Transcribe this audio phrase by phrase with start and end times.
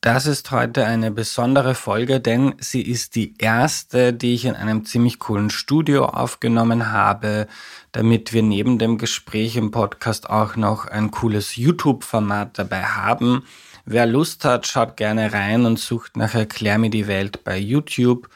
[0.00, 4.84] Das ist heute eine besondere Folge, denn sie ist die erste, die ich in einem
[4.84, 7.48] ziemlich coolen Studio aufgenommen habe,
[7.90, 13.42] damit wir neben dem Gespräch im Podcast auch noch ein cooles YouTube-Format dabei haben.
[13.86, 18.28] Wer Lust hat, schaut gerne rein und sucht nach Erklär mir die Welt bei YouTube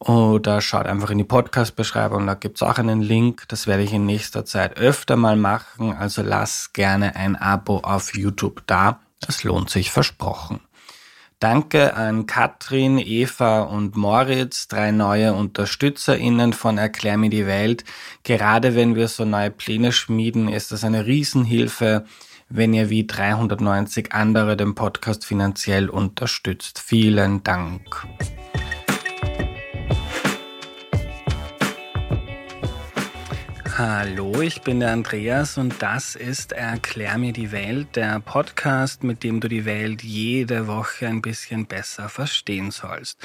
[0.00, 3.44] oder schaut einfach in die Podcast-Beschreibung, da gibt's auch einen Link.
[3.46, 8.16] Das werde ich in nächster Zeit öfter mal machen, also lass gerne ein Abo auf
[8.16, 8.98] YouTube da.
[9.20, 10.60] Das lohnt sich versprochen.
[11.40, 17.84] Danke an Katrin, Eva und Moritz, drei neue UnterstützerInnen von Erklär mir die Welt.
[18.24, 22.06] Gerade wenn wir so neue Pläne schmieden, ist das eine Riesenhilfe,
[22.48, 26.80] wenn ihr wie 390 andere den Podcast finanziell unterstützt.
[26.80, 28.04] Vielen Dank.
[33.78, 39.22] Hallo, ich bin der Andreas und das ist Erklär mir die Welt, der Podcast, mit
[39.22, 43.24] dem du die Welt jede Woche ein bisschen besser verstehen sollst.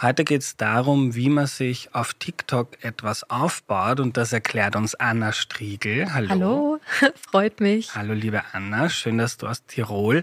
[0.00, 4.94] Heute geht es darum, wie man sich auf TikTok etwas aufbaut und das erklärt uns
[4.94, 6.14] Anna Striegel.
[6.14, 6.28] Hallo.
[6.30, 6.80] Hallo,
[7.32, 7.92] freut mich.
[7.96, 10.22] Hallo, liebe Anna, schön, dass du aus Tirol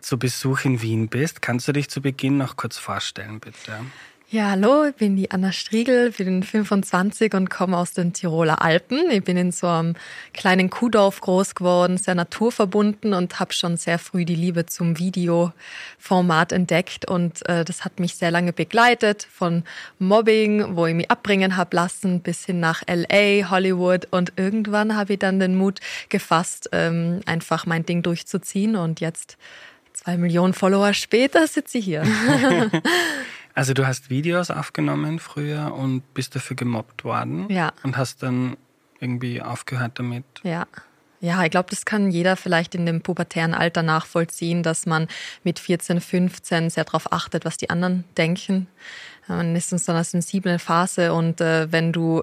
[0.00, 1.40] zu Besuch in Wien bist.
[1.40, 3.78] Kannst du dich zu Beginn noch kurz vorstellen, bitte?
[4.32, 9.10] Ja, hallo, ich bin die Anna Striegel, bin 25 und komme aus den Tiroler Alpen.
[9.10, 9.96] Ich bin in so einem
[10.32, 16.52] kleinen Kuhdorf groß geworden, sehr naturverbunden und habe schon sehr früh die Liebe zum Videoformat
[16.52, 19.64] entdeckt und äh, das hat mich sehr lange begleitet, von
[19.98, 25.14] Mobbing, wo ich mich abbringen habe lassen, bis hin nach LA, Hollywood und irgendwann habe
[25.14, 29.36] ich dann den Mut gefasst, ähm, einfach mein Ding durchzuziehen und jetzt
[29.92, 32.04] zwei Millionen Follower später sitze ich hier.
[33.54, 37.48] Also du hast Videos aufgenommen früher und bist dafür gemobbt worden.
[37.50, 37.72] Ja.
[37.82, 38.56] Und hast dann
[39.00, 40.24] irgendwie aufgehört damit.
[40.42, 40.66] Ja.
[41.22, 45.06] Ja, ich glaube, das kann jeder vielleicht in dem pubertären Alter nachvollziehen, dass man
[45.44, 48.68] mit 14, 15 sehr darauf achtet, was die anderen denken.
[49.28, 52.22] Man ist in so einer sensiblen Phase und äh, wenn du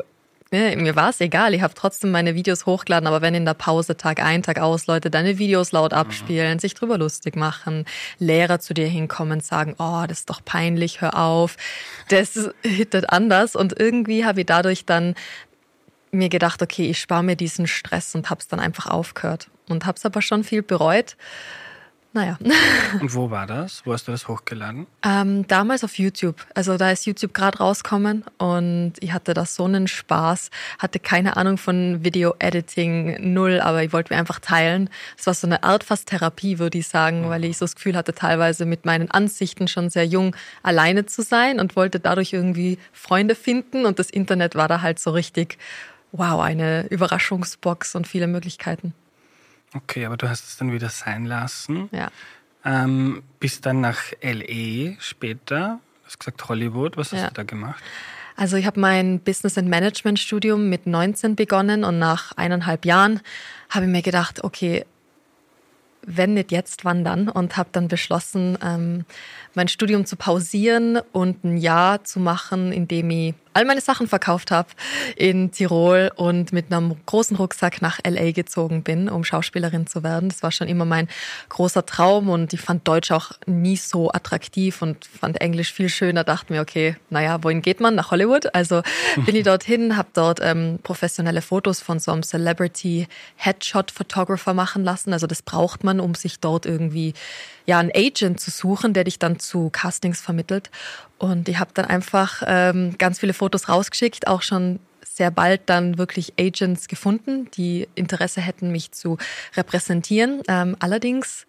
[0.52, 3.54] ja, mir war es egal, ich habe trotzdem meine Videos hochgeladen, aber wenn in der
[3.54, 5.98] Pause Tag ein, Tag aus Leute deine Videos laut mhm.
[5.98, 6.60] abspielen, mhm.
[6.60, 7.86] sich drüber lustig machen,
[8.20, 11.58] Lehrer zu dir hinkommen, sagen, oh, das ist doch peinlich, hör auf,
[12.10, 15.16] das hittet anders und irgendwie habe ich dadurch dann
[16.12, 19.86] mir gedacht, okay, ich spare mir diesen Stress und habe es dann einfach aufgehört und
[19.86, 21.18] habe es aber schon viel bereut
[22.14, 22.38] naja.
[23.02, 23.86] Und wo war das?
[23.86, 24.88] Wo hast du das hochgeladen?
[25.04, 26.36] Ähm, damals auf YouTube.
[26.56, 31.38] Also da ist YouTube gerade rausgekommen und ich hatte da so einen Spaß, hatte keine
[31.38, 34.90] Ahnung von Video-Editing, null, aber ich wollte mir einfach teilen.
[35.18, 37.96] Es war so eine Art fast Therapie, würde ich sagen, weil ich so das Gefühl
[37.96, 42.80] hatte, teilweise mit meinen Ansichten schon sehr jung alleine zu sein und wollte dadurch irgendwie
[42.94, 45.58] Freunde finden und das Internet war da halt so richtig,
[46.12, 48.94] wow, eine Überraschungsbox und viele Möglichkeiten.
[49.74, 51.90] Okay, aber du hast es dann wieder sein lassen.
[51.92, 52.10] Ja.
[52.66, 57.28] Ähm, bist dann nach LE später, du hast gesagt Hollywood, was hast ja.
[57.28, 57.84] du da gemacht?
[58.36, 63.22] Also ich habe mein Business and Management Studium mit 19 begonnen und nach eineinhalb Jahren
[63.70, 64.86] habe ich mir gedacht, okay,
[66.10, 67.30] wenn nicht jetzt, wann dann?
[67.30, 69.06] Und habe dann beschlossen, ähm,
[69.56, 74.08] mein Studium zu pausieren und ein Jahr zu machen, in dem ich all meine Sachen
[74.08, 74.70] verkauft habe
[75.16, 80.30] in Tirol und mit einem großen Rucksack nach LA gezogen bin, um Schauspielerin zu werden.
[80.30, 81.08] Das war schon immer mein
[81.50, 86.24] großer Traum und ich fand Deutsch auch nie so attraktiv und fand Englisch viel schöner.
[86.24, 87.96] Dachte mir, okay, naja, wohin geht man?
[87.96, 88.54] Nach Hollywood.
[88.54, 88.84] Also
[89.26, 93.08] bin ich dorthin, habe dort ähm, professionelle Fotos von so einem Celebrity
[93.38, 95.14] Headshot Photographer machen lassen.
[95.14, 97.16] Also das braucht man, um sich dort irgendwie
[97.68, 100.72] ja einen Agent zu suchen, der dich dann zu Castings vermittelt.
[101.20, 105.98] Und ich habe dann einfach ähm, ganz viele Fotos rausgeschickt, auch schon sehr bald dann
[105.98, 109.18] wirklich Agents gefunden, die Interesse hätten, mich zu
[109.56, 110.42] repräsentieren.
[110.48, 111.46] Ähm, allerdings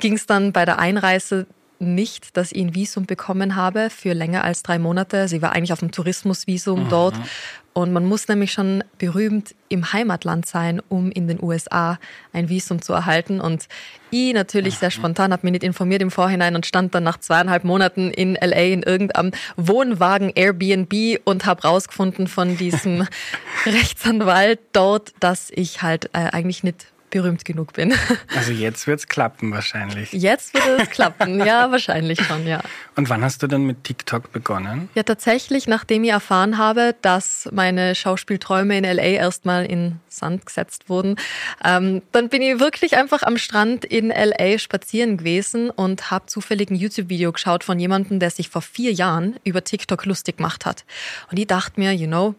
[0.00, 1.46] ging es dann bei der Einreise
[1.78, 5.28] nicht, dass ich ein Visum bekommen habe für länger als drei Monate.
[5.28, 6.88] Sie war eigentlich auf dem Tourismusvisum mhm.
[6.88, 7.14] dort
[7.78, 12.00] und man muss nämlich schon berühmt im Heimatland sein, um in den USA
[12.32, 13.40] ein Visum zu erhalten.
[13.40, 13.68] Und
[14.10, 17.62] ich natürlich sehr spontan, habe mich nicht informiert im Vorhinein und stand dann nach zweieinhalb
[17.62, 23.06] Monaten in LA in irgendeinem Wohnwagen Airbnb und habe rausgefunden von diesem
[23.64, 27.94] Rechtsanwalt dort, dass ich halt äh, eigentlich nicht berühmt genug bin.
[28.36, 30.12] Also jetzt wird es klappen wahrscheinlich.
[30.12, 32.60] Jetzt wird es klappen, ja, wahrscheinlich schon, ja.
[32.94, 34.88] Und wann hast du dann mit TikTok begonnen?
[34.94, 40.88] Ja, tatsächlich, nachdem ich erfahren habe, dass meine Schauspielträume in LA erstmal in Sand gesetzt
[40.88, 41.16] wurden,
[41.64, 46.70] ähm, dann bin ich wirklich einfach am Strand in LA spazieren gewesen und habe zufällig
[46.70, 50.84] ein YouTube-Video geschaut von jemandem, der sich vor vier Jahren über TikTok lustig gemacht hat.
[51.30, 52.34] Und ich dachte mir, you know,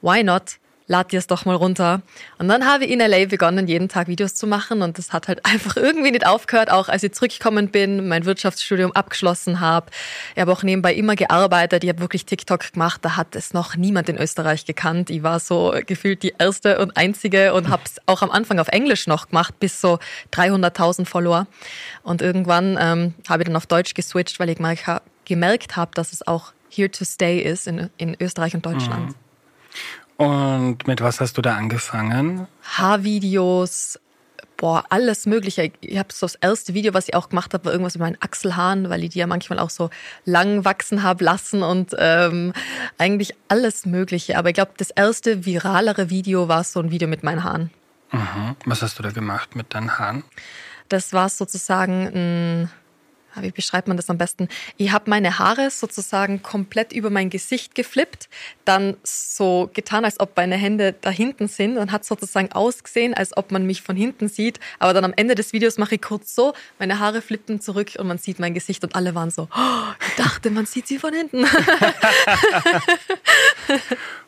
[0.00, 0.58] why not?
[0.86, 2.02] Lad dir es doch mal runter.
[2.38, 5.28] Und dann habe ich in LA begonnen, jeden Tag Videos zu machen und das hat
[5.28, 9.86] halt einfach irgendwie nicht aufgehört, auch als ich zurückgekommen bin, mein Wirtschaftsstudium abgeschlossen habe.
[10.34, 13.76] Ich habe auch nebenbei immer gearbeitet, ich habe wirklich TikTok gemacht, da hat es noch
[13.76, 15.10] niemand in Österreich gekannt.
[15.10, 18.68] Ich war so gefühlt die erste und einzige und habe es auch am Anfang auf
[18.68, 19.98] Englisch noch gemacht, bis so
[20.32, 21.46] 300.000 Follower.
[22.02, 24.58] Und irgendwann ähm, habe ich dann auf Deutsch geswitcht, weil ich
[25.24, 29.08] gemerkt habe, dass es auch here to stay ist in, in Österreich und Deutschland.
[29.10, 29.14] Mhm.
[30.22, 32.46] Und mit was hast du da angefangen?
[32.62, 33.98] Haarvideos,
[34.56, 35.72] boah, alles Mögliche.
[35.80, 38.18] Ich habe so das erste Video, was ich auch gemacht habe, war irgendwas mit meinen
[38.20, 39.90] Achselhaaren, weil ich die ja manchmal auch so
[40.24, 42.52] lang wachsen habe lassen und ähm,
[42.98, 44.38] eigentlich alles Mögliche.
[44.38, 47.70] Aber ich glaube, das erste viralere Video war so ein Video mit meinen Haaren.
[48.12, 48.54] Mhm.
[48.64, 50.22] Was hast du da gemacht mit deinen Haaren?
[50.88, 52.70] Das war sozusagen ein
[53.40, 54.48] wie beschreibt man das am besten?
[54.76, 58.28] Ich habe meine Haare sozusagen komplett über mein Gesicht geflippt,
[58.64, 63.36] dann so getan, als ob meine Hände da hinten sind und hat sozusagen ausgesehen, als
[63.36, 64.60] ob man mich von hinten sieht.
[64.78, 68.06] Aber dann am Ende des Videos mache ich kurz so, meine Haare flippen zurück und
[68.06, 71.14] man sieht mein Gesicht und alle waren so, oh, ich dachte, man sieht sie von
[71.14, 71.44] hinten.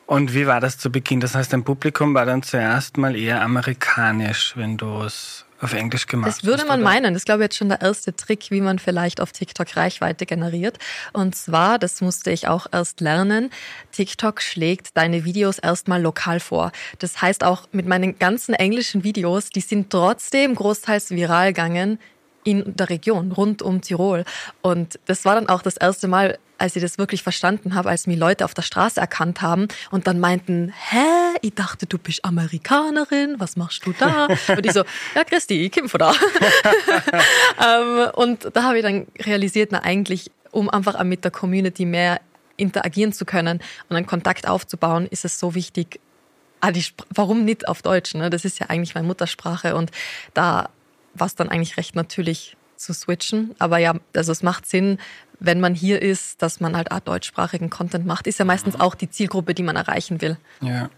[0.06, 1.20] und wie war das zu Beginn?
[1.20, 6.06] Das heißt, dein Publikum war dann zuerst mal eher amerikanisch, wenn du es auf Englisch
[6.06, 6.28] gemacht.
[6.28, 7.14] Das würde man meinen.
[7.14, 10.26] Das ist, glaube ich, jetzt schon der erste Trick, wie man vielleicht auf TikTok Reichweite
[10.26, 10.78] generiert.
[11.12, 13.50] Und zwar, das musste ich auch erst lernen,
[13.92, 16.72] TikTok schlägt deine Videos erstmal lokal vor.
[16.98, 21.98] Das heißt auch mit meinen ganzen englischen Videos, die sind trotzdem großteils viral gegangen
[22.44, 24.24] in der Region rund um Tirol.
[24.60, 28.06] Und das war dann auch das erste Mal, als ich das wirklich verstanden habe, als
[28.06, 31.04] mich Leute auf der Straße erkannt haben und dann meinten, hä,
[31.42, 34.26] ich dachte, du bist Amerikanerin, was machst du da?
[34.48, 34.84] Und ich so,
[35.14, 36.14] ja Christi, ich komme von da.
[37.64, 42.20] Ähm, und da habe ich dann realisiert, na eigentlich, um einfach mit der Community mehr
[42.56, 46.00] interagieren zu können und einen Kontakt aufzubauen, ist es so wichtig,
[46.60, 46.72] ah,
[47.10, 48.14] warum nicht auf Deutsch?
[48.14, 48.30] Ne?
[48.30, 49.90] Das ist ja eigentlich meine Muttersprache und
[50.34, 50.68] da
[51.14, 53.54] war es dann eigentlich recht natürlich zu switchen.
[53.58, 54.98] Aber ja, also es macht Sinn,
[55.40, 58.26] wenn man hier ist, dass man halt auch deutschsprachigen Content macht.
[58.26, 60.36] Ist ja meistens auch die Zielgruppe, die man erreichen will.
[60.60, 60.90] Ja.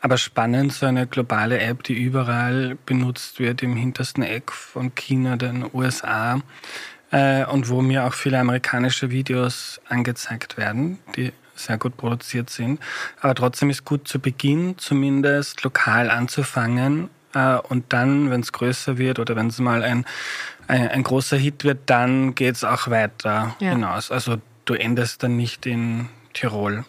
[0.00, 5.36] Aber spannend, so eine globale App, die überall benutzt wird, im hintersten Eck von China,
[5.36, 6.40] den USA,
[7.10, 12.80] äh, und wo mir auch viele amerikanische Videos angezeigt werden, die sehr gut produziert sind.
[13.20, 18.98] Aber trotzdem ist gut zu Beginn zumindest lokal anzufangen äh, und dann, wenn es größer
[18.98, 20.04] wird oder wenn es mal ein,
[20.68, 23.70] ein, ein, großer Hit wird, dann geht es auch weiter ja.
[23.70, 24.10] hinaus.
[24.10, 26.84] Also du endest dann nicht in Tirol.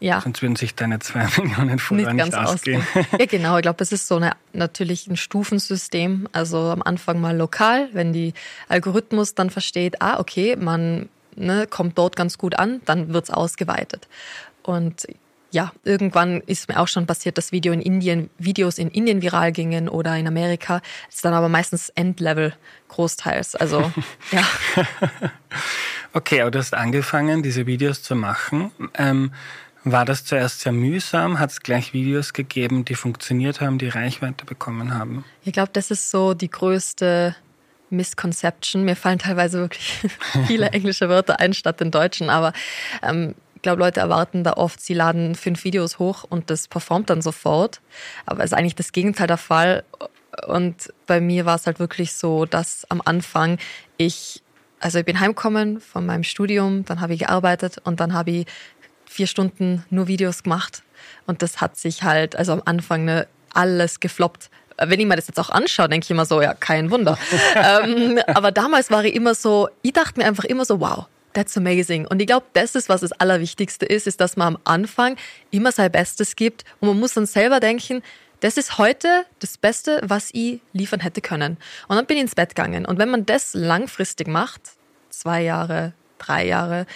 [0.00, 0.20] Ja.
[0.20, 2.82] Sonst würden sich deine zwei Millionen Follower nicht, nicht ausgehen.
[2.82, 3.06] ausgehen.
[3.18, 3.56] Ja, genau.
[3.56, 6.28] Ich glaube, es ist so eine, natürlich ein Stufensystem.
[6.32, 8.34] Also am Anfang mal lokal, wenn die
[8.68, 13.30] Algorithmus dann versteht, ah, okay, man ne, kommt dort ganz gut an, dann wird es
[13.30, 14.08] ausgeweitet.
[14.62, 15.06] Und
[15.54, 19.52] ja, irgendwann ist mir auch schon passiert, dass Video in Indien, Videos in Indien viral
[19.52, 20.82] gingen oder in Amerika.
[21.06, 22.54] Das ist dann aber meistens Endlevel
[22.88, 23.54] großteils.
[23.54, 23.92] Also,
[24.32, 24.42] ja.
[26.12, 28.72] Okay, aber du hast angefangen, diese Videos zu machen.
[28.94, 29.32] Ähm,
[29.84, 31.38] war das zuerst sehr mühsam?
[31.38, 35.24] Hat es gleich Videos gegeben, die funktioniert haben, die Reichweite bekommen haben?
[35.44, 37.36] Ich glaube, das ist so die größte
[37.90, 38.84] Misconception.
[38.84, 40.00] Mir fallen teilweise wirklich
[40.48, 42.52] viele englische Wörter ein statt den deutschen, aber
[43.02, 47.20] ähm, glaube, Leute erwarten da oft, sie laden fünf Videos hoch und das performt dann
[47.20, 47.80] sofort.
[48.26, 49.82] Aber es ist eigentlich das Gegenteil der Fall.
[50.46, 53.58] Und bei mir war es halt wirklich so, dass am Anfang
[53.96, 54.42] ich,
[54.78, 58.46] also ich bin heimgekommen von meinem Studium, dann habe ich gearbeitet und dann habe ich
[59.06, 60.82] vier Stunden nur Videos gemacht.
[61.26, 65.28] Und das hat sich halt, also am Anfang ne, alles gefloppt wenn ich mir das
[65.28, 67.16] jetzt auch anschaue, denke ich immer so, ja, kein Wunder.
[67.54, 71.56] ähm, aber damals war ich immer so, ich dachte mir einfach immer so, wow, That's
[71.56, 72.06] amazing.
[72.06, 75.16] Und ich glaube, das ist, was das Allerwichtigste ist, ist, dass man am Anfang
[75.50, 78.02] immer sein Bestes gibt und man muss dann selber denken,
[78.40, 81.56] das ist heute das Beste, was ich liefern hätte können.
[81.88, 82.86] Und dann bin ich ins Bett gegangen.
[82.86, 84.60] Und wenn man das langfristig macht,
[85.10, 86.86] zwei Jahre, drei Jahre,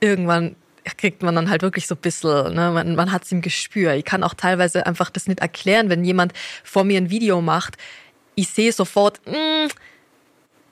[0.00, 0.56] irgendwann
[0.98, 3.94] kriegt man dann halt wirklich so ein bisschen, ne, man, man hat es im Gespür.
[3.94, 6.32] Ich kann auch teilweise einfach das nicht erklären, wenn jemand
[6.64, 7.76] vor mir ein Video macht.
[8.34, 9.68] Ich sehe sofort, mm,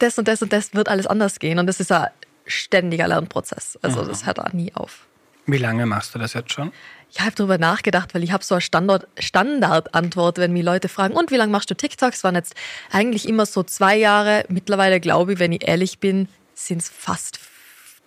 [0.00, 1.58] das und das und das wird alles anders gehen.
[1.58, 2.10] Und das ist ja
[2.46, 3.78] ständiger Lernprozess.
[3.82, 4.08] Also mhm.
[4.08, 5.06] das hört auch nie auf.
[5.46, 6.72] Wie lange machst du das jetzt schon?
[7.10, 11.14] Ich habe darüber nachgedacht, weil ich habe so eine Standard, Standardantwort, wenn mich Leute fragen,
[11.14, 12.18] und wie lange machst du TikToks?
[12.18, 12.54] Es waren jetzt
[12.92, 14.44] eigentlich immer so zwei Jahre.
[14.48, 17.40] Mittlerweile glaube ich, wenn ich ehrlich bin, sind es fast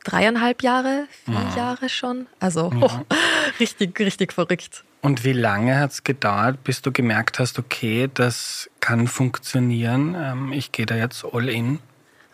[0.05, 1.55] dreieinhalb Jahre, vier ja.
[1.55, 2.27] Jahre schon.
[2.39, 3.05] Also ja.
[3.09, 3.15] oh,
[3.59, 4.85] richtig, richtig verrückt.
[5.01, 10.53] Und wie lange hat es gedauert, bis du gemerkt hast, okay, das kann funktionieren, ähm,
[10.53, 11.79] ich gehe da jetzt all in?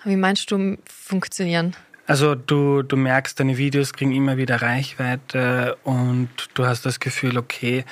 [0.04, 1.76] Wie meinst du funktionieren?
[2.10, 7.38] Also du, du merkst, deine Videos kriegen immer wieder Reichweite und du hast das Gefühl,
[7.38, 7.86] okay,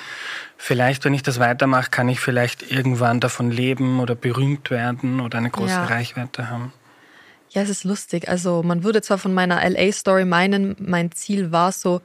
[0.56, 5.38] vielleicht, wenn ich das weitermache, kann ich vielleicht irgendwann davon leben oder berühmt werden oder
[5.38, 5.84] eine große ja.
[5.84, 6.72] Reichweite haben.
[7.50, 8.28] Ja, es ist lustig.
[8.28, 12.00] Also man würde zwar von meiner LA-Story meinen, mein Ziel war so,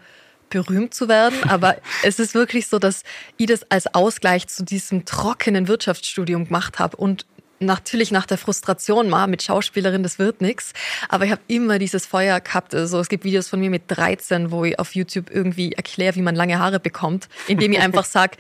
[0.52, 3.02] berühmt zu werden, aber es ist wirklich so, dass
[3.38, 7.26] ich das als Ausgleich zu diesem trockenen Wirtschaftsstudium gemacht habe und
[7.66, 10.74] natürlich nach der Frustration mal mit Schauspielerin, das wird nichts.
[11.10, 12.74] Aber ich habe immer dieses Feuer gehabt.
[12.76, 16.22] Also es gibt Videos von mir mit 13, wo ich auf YouTube irgendwie erkläre, wie
[16.22, 18.38] man lange Haare bekommt, indem ich einfach sage,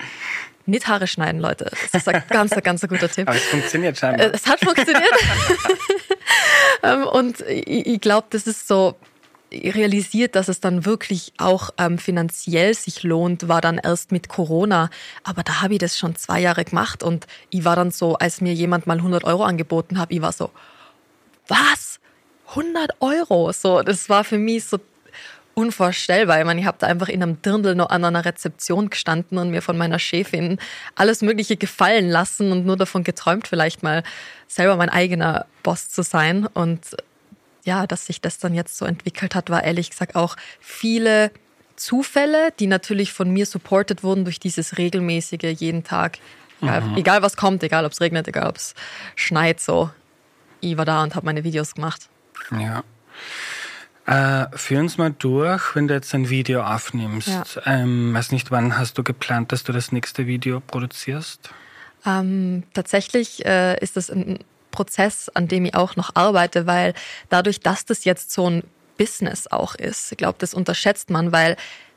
[0.65, 1.70] nicht Haare schneiden, Leute.
[1.92, 3.27] Das ist ein ganz, ganz guter Tipp.
[3.27, 4.34] Aber es funktioniert scheinbar.
[4.34, 5.03] Es hat funktioniert.
[6.82, 8.96] Ähm, und ich glaube, das ist so,
[9.54, 14.90] realisiert, dass es dann wirklich auch ähm, finanziell sich lohnt, war dann erst mit Corona.
[15.24, 18.42] Aber da habe ich das schon zwei Jahre gemacht und ich war dann so, als
[18.42, 20.50] mir jemand mal 100 Euro angeboten hat, ich war so,
[21.48, 22.00] was?
[22.50, 23.52] 100 Euro?
[23.52, 24.80] So, das war für mich so
[25.56, 26.40] unvorstellbar.
[26.40, 29.52] Ich meine, ich habe da einfach in einem Dirndl noch an einer Rezeption gestanden und
[29.52, 30.58] mir von meiner Chefin
[30.96, 34.04] alles Mögliche gefallen lassen und nur davon geträumt, vielleicht mal
[34.48, 36.48] selber mein eigener Boss zu sein.
[36.48, 36.96] Und
[37.63, 41.32] ja, dass sich das dann jetzt so entwickelt hat, war ehrlich gesagt auch viele
[41.75, 46.20] Zufälle, die natürlich von mir supported wurden durch dieses regelmäßige jeden Tag.
[46.62, 46.96] Mhm.
[46.96, 48.74] Egal was kommt, egal ob es regnet, egal ob es
[49.15, 49.89] schneit, so.
[50.62, 52.10] Ich war da und habe meine Videos gemacht.
[52.51, 52.84] Ja.
[54.05, 57.27] Äh, führ uns mal durch, wenn du jetzt ein Video aufnimmst.
[57.27, 57.43] Ja.
[57.65, 61.50] Ähm, weiß nicht, wann hast du geplant, dass du das nächste Video produzierst?
[62.05, 64.39] Ähm, tatsächlich äh, ist das ein
[64.74, 66.94] Prozess, an dem ich auch noch arbeite, weil
[67.30, 68.63] dadurch, dass das jetzt so ein
[68.98, 71.56] Business auch ist, ich glaube, das unterschätzt man, weil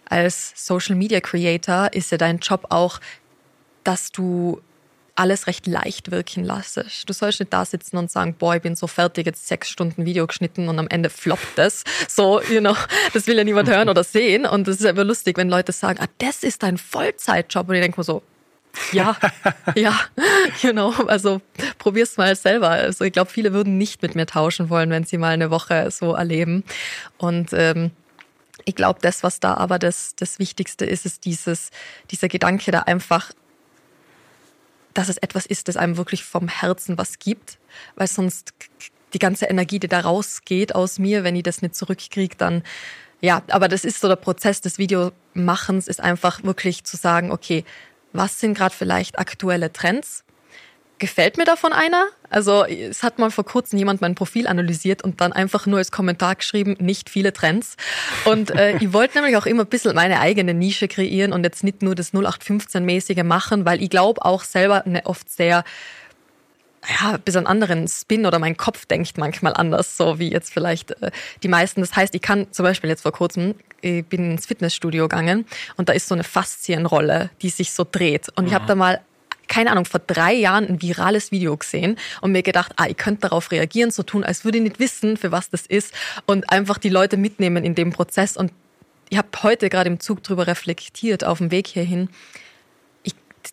[0.08, 3.00] als Social Media Creator ist ja dein Job auch,
[3.82, 4.60] dass du
[5.16, 6.76] alles recht leicht wirken lässt.
[7.06, 10.04] Du sollst nicht da sitzen und sagen, boah, ich bin so fertig, jetzt sechs Stunden
[10.04, 11.84] Video geschnitten und am Ende floppt das.
[12.06, 12.76] So, you know,
[13.14, 14.46] das will ja niemand hören oder sehen.
[14.46, 17.68] Und das ist ja immer lustig, wenn Leute sagen, ah, das ist dein Vollzeitjob.
[17.68, 18.22] Und ich denke mir so,
[18.92, 19.16] ja,
[19.74, 19.98] ja,
[20.62, 20.92] genau.
[21.06, 21.40] Also
[21.78, 22.70] probier's mal selber.
[22.70, 25.90] Also ich glaube, viele würden nicht mit mir tauschen wollen, wenn sie mal eine Woche
[25.90, 26.64] so erleben.
[27.18, 27.90] Und ähm,
[28.64, 31.70] ich glaube, das, was da aber das, das Wichtigste ist, ist dieses,
[32.10, 33.32] dieser Gedanke da einfach,
[34.94, 37.58] dass es etwas ist, das einem wirklich vom Herzen was gibt,
[37.96, 38.54] weil sonst
[39.12, 42.62] die ganze Energie, die da rausgeht aus mir, wenn ich das nicht zurückkriege, dann
[43.20, 47.64] ja, aber das ist so der Prozess des Videomachens, ist einfach wirklich zu sagen, okay,
[48.16, 50.24] was sind gerade vielleicht aktuelle Trends?
[50.98, 52.06] Gefällt mir davon einer?
[52.30, 55.92] Also es hat mal vor kurzem jemand mein Profil analysiert und dann einfach nur als
[55.92, 57.76] Kommentar geschrieben, nicht viele Trends.
[58.24, 61.64] Und äh, ich wollte nämlich auch immer ein bisschen meine eigene Nische kreieren und jetzt
[61.64, 65.64] nicht nur das 0815-mäßige machen, weil ich glaube auch selber eine oft sehr
[66.88, 70.90] ja, ein bisschen anderen Spin oder mein Kopf denkt manchmal anders, so wie jetzt vielleicht
[71.02, 71.10] äh,
[71.42, 71.80] die meisten.
[71.80, 75.88] Das heißt, ich kann zum Beispiel jetzt vor kurzem, ich bin ins Fitnessstudio gegangen und
[75.88, 78.28] da ist so eine Faszienrolle, die sich so dreht.
[78.36, 78.48] Und mhm.
[78.48, 79.00] ich habe da mal
[79.48, 83.22] keine Ahnung, vor drei Jahren ein virales Video gesehen und mir gedacht, ah, ich könnte
[83.22, 85.94] darauf reagieren, so tun, als würde ich nicht wissen, für was das ist
[86.26, 88.36] und einfach die Leute mitnehmen in dem Prozess.
[88.36, 88.52] Und
[89.08, 92.08] ich habe heute gerade im Zug drüber reflektiert auf dem Weg hierhin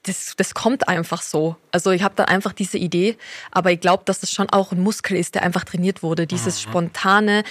[0.04, 1.56] das, das kommt einfach so.
[1.72, 3.18] Also ich habe dann einfach diese Idee,
[3.52, 6.28] aber ich glaube, dass das schon auch ein Muskel ist, der einfach trainiert wurde.
[6.28, 6.70] Dieses mhm.
[6.70, 7.44] spontane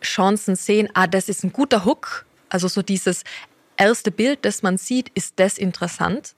[0.00, 2.26] Chancen sehen, ah, das ist ein guter Hook.
[2.48, 3.24] Also so dieses
[3.76, 6.34] erste Bild, das man sieht, ist das interessant?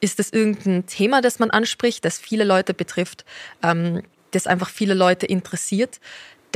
[0.00, 3.24] Ist das irgendein Thema, das man anspricht, das viele Leute betrifft,
[3.62, 6.00] ähm, das einfach viele Leute interessiert?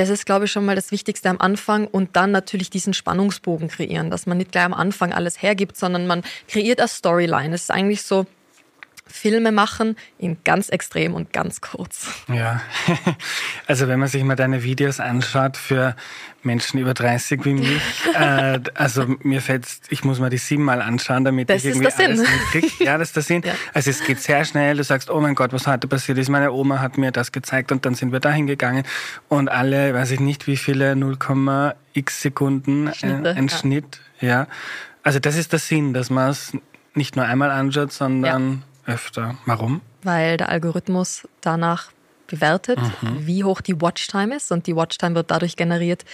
[0.00, 3.68] Das ist, glaube ich, schon mal das Wichtigste am Anfang und dann natürlich diesen Spannungsbogen
[3.68, 7.54] kreieren, dass man nicht gleich am Anfang alles hergibt, sondern man kreiert eine Storyline.
[7.54, 8.24] Es ist eigentlich so,
[9.10, 12.08] Filme machen in ganz extrem und ganz kurz.
[12.28, 12.60] Ja,
[13.66, 15.96] also wenn man sich mal deine Videos anschaut für
[16.42, 17.82] Menschen über 30 wie mich,
[18.14, 22.20] äh, also mir fällt ich muss mal die siebenmal anschauen, damit das ich irgendwie alles
[22.20, 22.84] mitkriege.
[22.84, 23.42] Ja, das ist der Sinn.
[23.50, 23.54] Ja.
[23.72, 26.52] Also es geht sehr schnell, du sagst, oh mein Gott, was heute passiert ist, meine
[26.52, 28.84] Oma hat mir das gezeigt und dann sind wir dahin gegangen
[29.28, 33.56] und alle, weiß ich nicht wie viele, 0,x Sekunden äh, Schnitte, ein ja.
[33.56, 34.46] Schnitt, ja.
[35.02, 36.52] Also das ist der Sinn, dass man es
[36.94, 39.36] nicht nur einmal anschaut, sondern öfter.
[39.46, 39.80] Warum?
[40.02, 41.90] Weil der Algorithmus danach
[42.26, 43.26] bewertet, mhm.
[43.26, 46.04] wie hoch die Watchtime ist und die Watchtime wird dadurch generiert,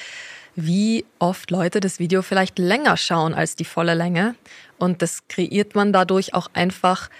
[0.56, 4.35] wie oft Leute das Video vielleicht länger schauen als die volle Länge.
[4.78, 7.11] Und das kreiert man dadurch auch einfach,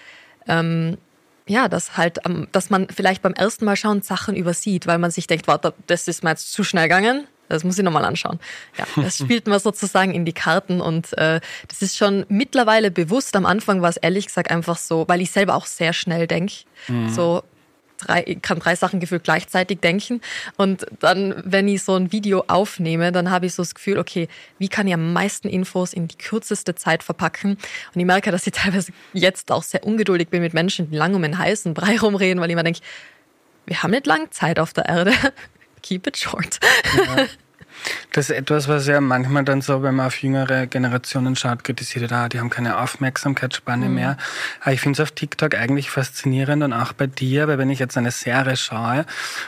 [0.47, 0.97] ähm,
[1.47, 2.19] ja, dass halt,
[2.51, 6.07] dass man vielleicht beim ersten Mal schauen Sachen übersieht, weil man sich denkt, warte, das
[6.07, 7.27] ist mir jetzt zu schnell gegangen.
[7.49, 8.39] Das muss ich nochmal anschauen.
[8.77, 13.35] Ja, das spielt man sozusagen in die Karten und äh, das ist schon mittlerweile bewusst.
[13.35, 16.53] Am Anfang war es ehrlich gesagt einfach so, weil ich selber auch sehr schnell denke.
[16.87, 17.09] Mhm.
[17.09, 17.43] So,
[17.97, 20.21] drei, ich kann drei Sachen gefühlt gleichzeitig denken.
[20.55, 24.27] Und dann, wenn ich so ein Video aufnehme, dann habe ich so das Gefühl, okay,
[24.59, 27.57] wie kann ich am meisten Infos in die kürzeste Zeit verpacken?
[27.93, 31.13] Und ich merke, dass ich teilweise jetzt auch sehr ungeduldig bin mit Menschen, die lang
[31.15, 32.81] um einen heißen Brei rumreden, weil ich mir denke,
[33.65, 35.11] wir haben nicht lange Zeit auf der Erde.
[35.81, 36.59] Keep it short.
[36.95, 37.27] Ja.
[38.11, 42.11] Das ist etwas, was ja manchmal dann so, wenn man auf jüngere Generationen schaut, kritisiert
[42.11, 43.95] ah, die haben keine Aufmerksamkeitsspanne mhm.
[43.95, 44.17] mehr.
[44.61, 47.79] Aber ich finde es auf TikTok eigentlich faszinierend und auch bei dir, weil wenn ich
[47.79, 49.05] jetzt eine Serie schaue,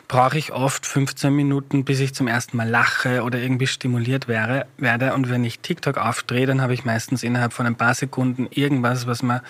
[0.07, 4.67] brauche ich oft 15 Minuten, bis ich zum ersten Mal lache oder irgendwie stimuliert wäre,
[4.77, 5.13] werde.
[5.13, 9.07] Und wenn ich TikTok aufdrehe, dann habe ich meistens innerhalb von ein paar Sekunden irgendwas,
[9.07, 9.41] was mir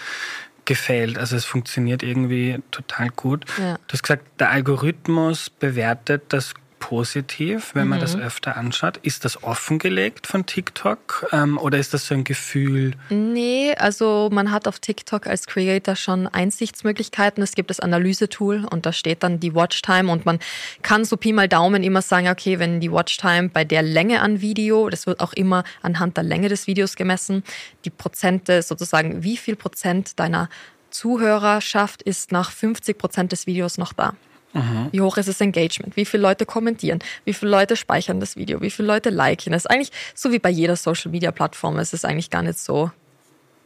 [0.66, 1.18] gefällt.
[1.18, 3.46] Also es funktioniert irgendwie total gut.
[3.58, 3.74] Ja.
[3.88, 8.02] Du hast gesagt, der Algorithmus bewertet das positiv, wenn man mhm.
[8.02, 8.98] das öfter anschaut.
[8.98, 12.94] Ist das offengelegt von TikTok ähm, oder ist das so ein Gefühl?
[13.10, 17.44] Nee, also man hat auf TikTok als Creator schon Einsichtsmöglichkeiten.
[17.44, 20.40] Es gibt das Analyse-Tool und da steht dann die Watchtime und man
[20.82, 24.42] kann so Pi mal Daumen immer sagen, okay, wenn die Watchtime bei der Länge an
[24.42, 27.44] Video, das wird auch immer anhand der Länge des Videos gemessen,
[27.86, 30.50] die Prozente sozusagen, wie viel Prozent deiner
[30.90, 34.16] Zuhörerschaft ist nach 50 Prozent des Videos noch da.
[34.54, 34.90] Mhm.
[34.92, 35.96] Wie hoch ist das Engagement?
[35.96, 37.00] Wie viele Leute kommentieren?
[37.26, 38.62] Wie viele Leute speichern das Video?
[38.62, 39.66] Wie viele Leute liken es?
[39.66, 41.78] Eigentlich so wie bei jeder Social Media Plattform.
[41.78, 42.92] Es ist eigentlich gar nicht so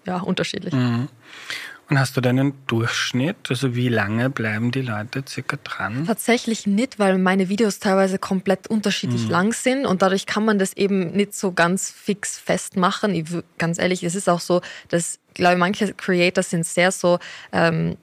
[0.06, 0.74] ja, unterschiedlich.
[0.74, 1.08] Mhm.
[1.90, 3.36] Und hast du denn einen Durchschnitt?
[3.50, 6.06] Also wie lange bleiben die Leute circa dran?
[6.08, 9.30] Tatsächlich nicht, weil meine Videos teilweise komplett unterschiedlich mhm.
[9.30, 13.14] lang sind und dadurch kann man das eben nicht so ganz fix festmachen.
[13.14, 13.26] Ich,
[13.58, 17.20] ganz ehrlich, es ist auch so, dass, glaube ich, manche Creators sind sehr so
[17.52, 17.98] ähm,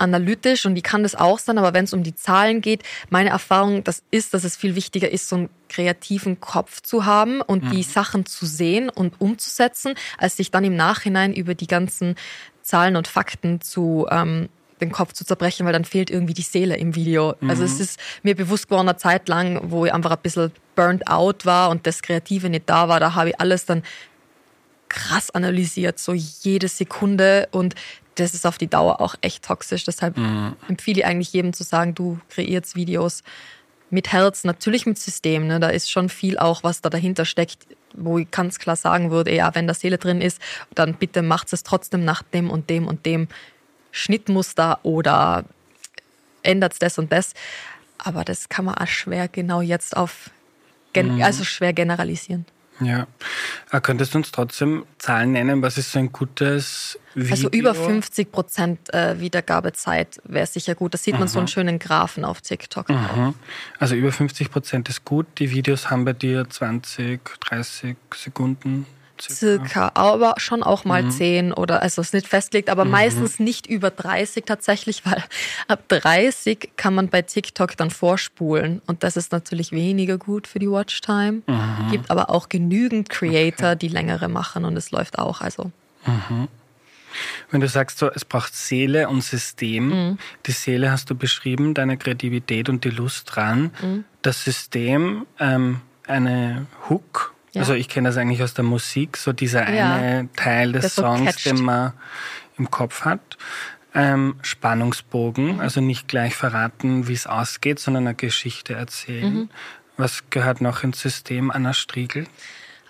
[0.00, 3.30] analytisch und die kann das auch sein, aber wenn es um die Zahlen geht, meine
[3.30, 7.64] Erfahrung das ist, dass es viel wichtiger ist, so einen kreativen Kopf zu haben und
[7.64, 7.70] mhm.
[7.70, 12.16] die Sachen zu sehen und umzusetzen, als sich dann im Nachhinein über die ganzen
[12.62, 14.48] Zahlen und Fakten zu ähm,
[14.80, 17.34] den Kopf zu zerbrechen, weil dann fehlt irgendwie die Seele im Video.
[17.40, 17.50] Mhm.
[17.50, 17.80] Also es mhm.
[17.82, 21.70] ist mir bewusst geworden, eine Zeit lang, wo ich einfach ein bisschen burnt out war
[21.70, 23.82] und das Kreative nicht da war, da habe ich alles dann
[24.88, 27.74] krass analysiert, so jede Sekunde und
[28.16, 29.84] das ist auf die Dauer auch echt toxisch.
[29.84, 30.56] Deshalb mhm.
[30.68, 33.22] empfehle ich eigentlich jedem zu sagen, du kreierst Videos
[33.90, 35.46] mit Herz, natürlich mit System.
[35.46, 35.60] Ne?
[35.60, 39.34] Da ist schon viel auch, was da dahinter steckt, wo ich ganz klar sagen würde,
[39.34, 40.40] ja, wenn da Seele drin ist,
[40.74, 43.28] dann bitte macht es trotzdem nach dem und dem und dem
[43.90, 45.44] Schnittmuster oder
[46.42, 47.34] ändert es das und das.
[47.98, 50.30] Aber das kann man auch schwer genau jetzt auf,
[50.94, 51.22] mhm.
[51.22, 52.46] also schwer generalisieren.
[52.80, 53.06] Ja.
[53.70, 55.62] Äh, könntest du uns trotzdem Zahlen nennen?
[55.62, 57.32] Was ist so ein gutes Video?
[57.32, 60.94] Also über 50 Prozent äh, Wiedergabezeit wäre sicher gut.
[60.94, 61.28] Da sieht man Aha.
[61.28, 62.90] so einen schönen Graphen auf TikTok.
[62.90, 63.34] Aha.
[63.78, 65.26] Also über 50 Prozent ist gut.
[65.38, 68.86] Die Videos haben bei dir 20, 30 Sekunden
[69.22, 71.10] circa, aber schon auch mal mhm.
[71.10, 72.92] 10 oder also es ist nicht festgelegt, aber mhm.
[72.92, 75.22] meistens nicht über 30 tatsächlich, weil
[75.68, 80.58] ab 30 kann man bei TikTok dann vorspulen und das ist natürlich weniger gut für
[80.58, 81.42] die Watchtime.
[81.46, 81.90] Mhm.
[81.90, 83.78] Gibt aber auch genügend Creator, okay.
[83.78, 85.40] die längere machen und es läuft auch.
[85.40, 85.70] Also.
[86.06, 86.48] Mhm.
[87.50, 90.18] Wenn du sagst, so, es braucht Seele und System, mhm.
[90.46, 93.72] die Seele hast du beschrieben, deine Kreativität und die Lust dran.
[93.82, 94.04] Mhm.
[94.22, 97.60] Das System, ähm, eine Hook ja.
[97.60, 100.28] Also ich kenne das eigentlich aus der Musik, so dieser eine ja.
[100.36, 101.92] Teil des Songs, so den man
[102.58, 103.38] im Kopf hat.
[103.92, 105.60] Ähm, Spannungsbogen, mhm.
[105.60, 109.34] also nicht gleich verraten, wie es ausgeht, sondern eine Geschichte erzählen.
[109.34, 109.50] Mhm.
[109.96, 112.26] Was gehört noch ins System, Anna Striegel?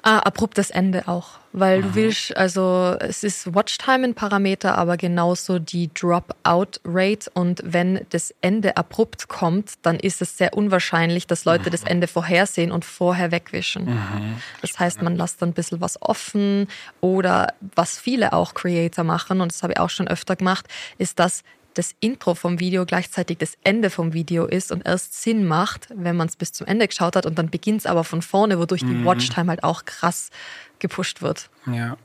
[0.02, 1.88] Ah, abruptes Ende auch, weil Aha.
[1.88, 8.34] du willst, also es ist Watchtime ein Parameter, aber genauso die Dropout-Rate und wenn das
[8.40, 11.70] Ende abrupt kommt, dann ist es sehr unwahrscheinlich, dass Leute Aha.
[11.70, 13.88] das Ende vorhersehen und vorher wegwischen.
[13.88, 14.20] Aha.
[14.62, 16.66] Das heißt, man lässt dann ein bisschen was offen
[17.02, 21.18] oder was viele auch Creator machen und das habe ich auch schon öfter gemacht, ist,
[21.18, 21.42] dass
[21.74, 26.16] das Intro vom Video gleichzeitig das Ende vom Video ist und erst Sinn macht, wenn
[26.16, 28.82] man es bis zum Ende geschaut hat und dann beginnt es aber von vorne, wodurch
[28.82, 29.00] mhm.
[29.00, 30.30] die Watchtime halt auch krass
[30.78, 31.50] gepusht wird.
[31.66, 31.96] Ja.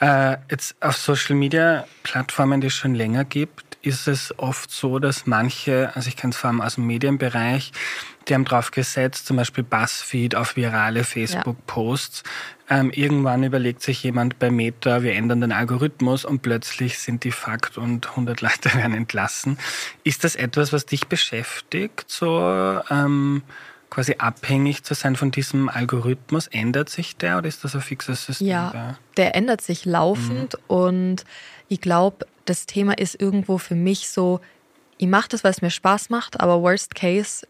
[0.00, 4.98] Äh, jetzt auf Social Media Plattformen, die es schon länger gibt, ist es oft so,
[4.98, 7.72] dass manche, also ich kenne es vor allem aus dem Medienbereich,
[8.28, 12.22] die haben drauf gesetzt, zum Beispiel Buzzfeed auf virale Facebook-Posts.
[12.68, 12.80] Ja.
[12.80, 17.30] Ähm, irgendwann überlegt sich jemand bei Meta, wir ändern den Algorithmus und plötzlich sind die
[17.30, 19.58] Fakt und 100 Leute werden entlassen.
[20.04, 23.42] Ist das etwas, was dich beschäftigt, so ähm,
[23.88, 26.48] quasi abhängig zu sein von diesem Algorithmus?
[26.48, 28.48] Ändert sich der oder ist das ein fixes System?
[28.48, 30.76] Ja, der ändert sich laufend mhm.
[30.76, 31.24] und
[31.68, 34.40] ich glaube, das Thema ist irgendwo für mich so,
[34.96, 37.46] ich mache das, weil es mir Spaß macht, aber worst case,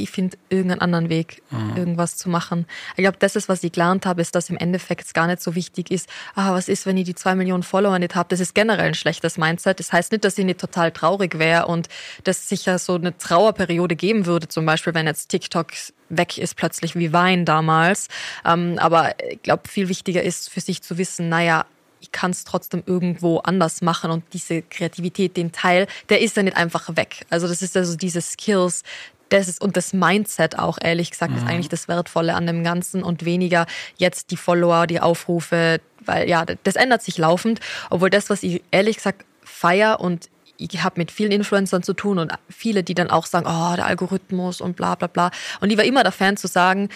[0.00, 1.76] ich finde irgendeinen anderen Weg, mhm.
[1.76, 2.66] irgendwas zu machen.
[2.96, 5.54] Ich glaube, das ist, was ich gelernt habe, ist, dass im Endeffekt gar nicht so
[5.54, 8.28] wichtig ist, ah, was ist, wenn ich die zwei Millionen Follower nicht habe?
[8.30, 9.78] Das ist generell ein schlechtes Mindset.
[9.78, 11.88] Das heißt nicht, dass ich nicht total traurig wäre und
[12.24, 15.68] dass sicher so eine Trauerperiode geben würde, zum Beispiel, wenn jetzt TikTok
[16.08, 18.08] weg ist plötzlich wie Wein damals.
[18.44, 21.66] Ähm, aber ich glaube, viel wichtiger ist für sich zu wissen, naja,
[22.00, 26.42] ich kann es trotzdem irgendwo anders machen und diese Kreativität, den Teil, der ist ja
[26.42, 27.26] nicht einfach weg.
[27.30, 28.82] Also das ist also diese Skills,
[29.28, 31.38] das ist, und das Mindset auch, ehrlich gesagt, mhm.
[31.38, 36.28] ist eigentlich das Wertvolle an dem Ganzen und weniger jetzt die Follower, die Aufrufe, weil
[36.28, 37.60] ja, das ändert sich laufend.
[37.90, 42.18] Obwohl das, was ich ehrlich gesagt feier und ich habe mit vielen Influencern zu tun
[42.18, 45.30] und viele, die dann auch sagen, oh, der Algorithmus und bla bla bla.
[45.60, 46.90] Und ich war immer der Fan zu sagen,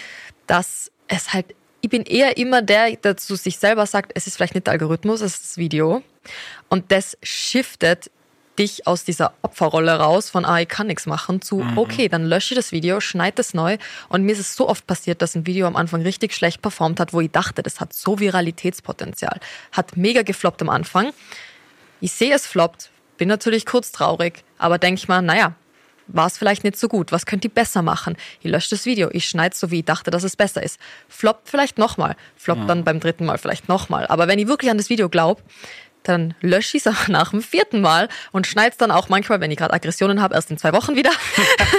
[0.45, 1.47] dass es halt
[1.85, 4.71] ich bin eher immer der, der zu sich selber sagt, es ist vielleicht nicht der
[4.71, 6.01] Algorithmus, es ist das Video.
[6.67, 8.09] Und das shiftet
[8.57, 11.77] dich aus dieser Opferrolle raus von, ah, ich kann nichts machen, zu, mhm.
[11.77, 13.77] okay, dann lösche ich das Video, schneide es neu.
[14.09, 16.99] Und mir ist es so oft passiert, dass ein Video am Anfang richtig schlecht performt
[16.99, 19.39] hat, wo ich dachte, das hat so Viralitätspotenzial.
[19.71, 21.13] Hat mega gefloppt am Anfang.
[22.01, 25.53] Ich sehe, es floppt, bin natürlich kurz traurig, aber denke ich mal, naja,
[26.07, 27.11] war es vielleicht nicht so gut.
[27.11, 28.15] Was könnt ihr besser machen?
[28.41, 30.79] Ich lösche das Video, ich schneide so, wie ich dachte, dass es besser ist.
[31.09, 32.67] Floppt vielleicht nochmal, floppt ja.
[32.67, 34.07] dann beim dritten Mal vielleicht nochmal.
[34.07, 35.41] Aber wenn ich wirklich an das Video glaube,
[36.07, 39.51] dann lösche ich es nach dem vierten Mal und schneide es dann auch manchmal, wenn
[39.51, 41.11] ich gerade Aggressionen habe, erst in zwei Wochen wieder.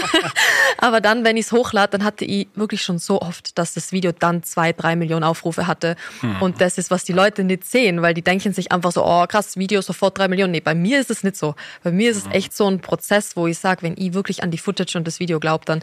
[0.79, 3.93] Aber dann, wenn ich es hochlade, dann hatte ich wirklich schon so oft, dass das
[3.93, 5.97] Video dann zwei, drei Millionen Aufrufe hatte.
[6.21, 6.43] Hm.
[6.43, 9.27] Und das ist, was die Leute nicht sehen, weil die denken sich einfach so, oh
[9.27, 10.53] krass, Video sofort drei Millionen.
[10.53, 11.55] Nee, bei mir ist es nicht so.
[11.83, 14.51] Bei mir ist es echt so ein Prozess, wo ich sage, wenn ich wirklich an
[14.51, 15.83] die Footage und das Video glaube, dann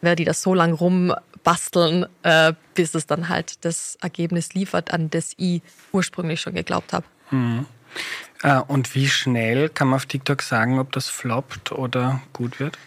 [0.00, 5.10] werde ich das so lange rumbasteln, äh, bis es dann halt das Ergebnis liefert, an
[5.10, 5.62] das ich
[5.92, 7.04] ursprünglich schon geglaubt habe.
[7.30, 7.66] Mhm.
[8.42, 12.78] Äh, und wie schnell kann man auf TikTok sagen, ob das floppt oder gut wird?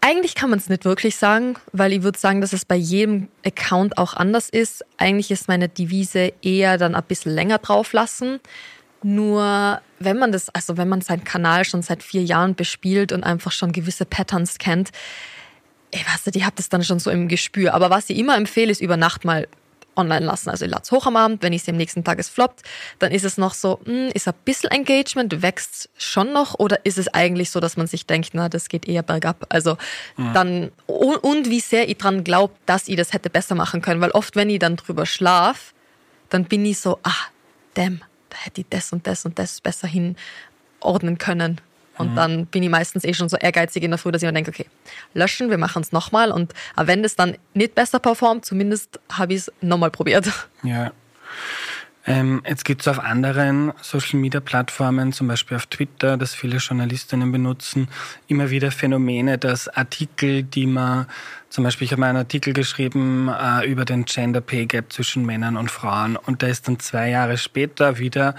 [0.00, 3.28] Eigentlich kann man es nicht wirklich sagen, weil ich würde sagen, dass es bei jedem
[3.44, 4.84] Account auch anders ist.
[4.96, 8.38] Eigentlich ist meine Devise eher dann ein bisschen länger drauf lassen.
[9.02, 13.24] Nur wenn man das, also wenn man seinen Kanal schon seit vier Jahren bespielt und
[13.24, 14.90] einfach schon gewisse Patterns kennt,
[15.90, 17.74] ich weiß nicht, ich habe das dann schon so im Gespür.
[17.74, 19.48] Aber was ich immer empfehle, ist über Nacht mal
[19.98, 20.48] online lassen.
[20.48, 22.62] Also ich lade es hoch am Abend, wenn ich es am nächsten Tag es floppt,
[22.98, 26.84] dann ist es noch so, mh, hm, ist ein bisschen Engagement, wächst schon noch oder
[26.86, 29.46] ist es eigentlich so, dass man sich denkt, na, das geht eher bergab.
[29.48, 29.76] Also
[30.16, 30.32] mhm.
[30.32, 34.00] dann, und, und, wie sehr ich dran glaube, dass ich das hätte besser machen können,
[34.00, 35.74] weil oft, wenn ich dann drüber schlaf,
[36.30, 37.26] dann bin ich so, ah,
[37.74, 41.60] damn, da hätte ich das und das und das besser hinordnen können.
[41.98, 42.16] Und mhm.
[42.16, 44.50] dann bin ich meistens eh schon so ehrgeizig in der Früh, dass ich mir denke,
[44.50, 44.66] okay,
[45.14, 46.30] löschen, wir machen es nochmal.
[46.30, 50.30] Und wenn es dann nicht besser performt, zumindest habe ich es nochmal probiert.
[50.62, 50.92] Ja.
[52.08, 57.88] Ähm, jetzt gibt es auf anderen Social-Media-Plattformen, zum Beispiel auf Twitter, das viele Journalistinnen benutzen,
[58.28, 61.06] immer wieder Phänomene, dass Artikel, die man,
[61.50, 65.58] zum Beispiel, ich habe einen Artikel geschrieben äh, über den Gender Pay Gap zwischen Männern
[65.58, 68.34] und Frauen und der ist dann zwei Jahre später wieder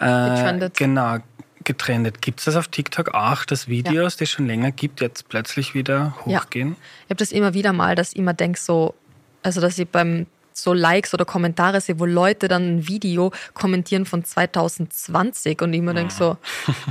[0.00, 1.18] äh, genau
[1.66, 2.22] getrennt.
[2.22, 4.18] Gibt es das auf TikTok auch, dass Videos, ja.
[4.18, 6.70] die es schon länger gibt, jetzt plötzlich wieder hochgehen?
[6.70, 6.76] Ja.
[7.04, 8.94] Ich habe das immer wieder mal, dass ich immer denke, so,
[9.42, 10.26] also dass ich beim
[10.58, 15.82] so Likes oder Kommentare sehe, wo Leute dann ein Video kommentieren von 2020 und ich
[15.82, 16.38] mir denke so,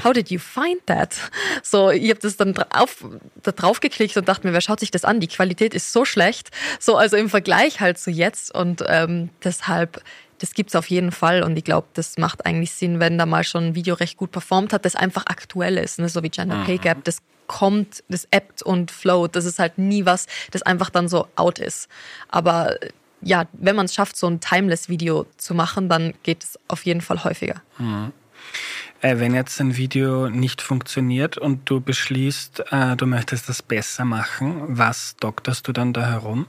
[0.04, 1.16] how did you find that?
[1.64, 3.04] So, ich habe das dann drauf,
[3.42, 5.20] da drauf geklickt und dachte mir, wer schaut sich das an?
[5.20, 6.52] Die Qualität ist so schlecht.
[6.80, 10.02] So, also im Vergleich halt zu jetzt und ähm, deshalb
[10.40, 13.26] das gibt es auf jeden Fall und ich glaube, das macht eigentlich Sinn, wenn da
[13.26, 16.10] mal schon ein Video recht gut performt hat, das einfach aktuell ist, ne?
[16.10, 20.06] so wie Gender Pay Gap, das kommt, das ebbt und float, das ist halt nie
[20.06, 21.88] was, das einfach dann so out ist.
[22.30, 22.76] Aber
[23.22, 27.02] ja, wenn man es schafft, so ein Timeless-Video zu machen, dann geht es auf jeden
[27.02, 27.62] Fall häufiger.
[27.78, 28.12] Mhm.
[29.02, 34.06] Äh, wenn jetzt ein Video nicht funktioniert und du beschließt, äh, du möchtest das besser
[34.06, 36.48] machen, was dokterst du dann da herum?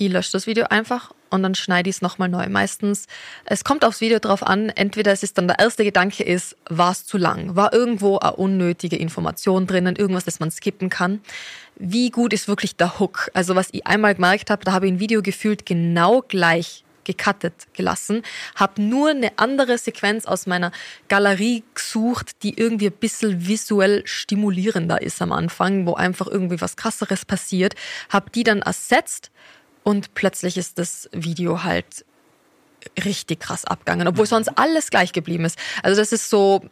[0.00, 2.48] Ich lösche das Video einfach und dann schneide ich es nochmal neu.
[2.48, 3.08] Meistens,
[3.44, 6.92] es kommt aufs Video drauf an, entweder es ist dann der erste Gedanke ist, war
[6.92, 7.56] es zu lang?
[7.56, 11.20] War irgendwo eine unnötige Information drinnen, irgendwas, das man skippen kann?
[11.74, 13.28] Wie gut ist wirklich der Hook?
[13.34, 17.54] Also was ich einmal gemerkt habe, da habe ich ein Video gefühlt genau gleich gecuttet
[17.72, 18.22] gelassen,
[18.54, 20.70] habe nur eine andere Sequenz aus meiner
[21.08, 26.76] Galerie gesucht, die irgendwie ein bisschen visuell stimulierender ist am Anfang, wo einfach irgendwie was
[26.76, 27.74] krasseres passiert,
[28.10, 29.30] habe die dann ersetzt
[29.88, 32.04] und plötzlich ist das Video halt
[33.06, 35.58] richtig krass abgegangen, obwohl sonst alles gleich geblieben ist.
[35.82, 36.62] Also das ist so,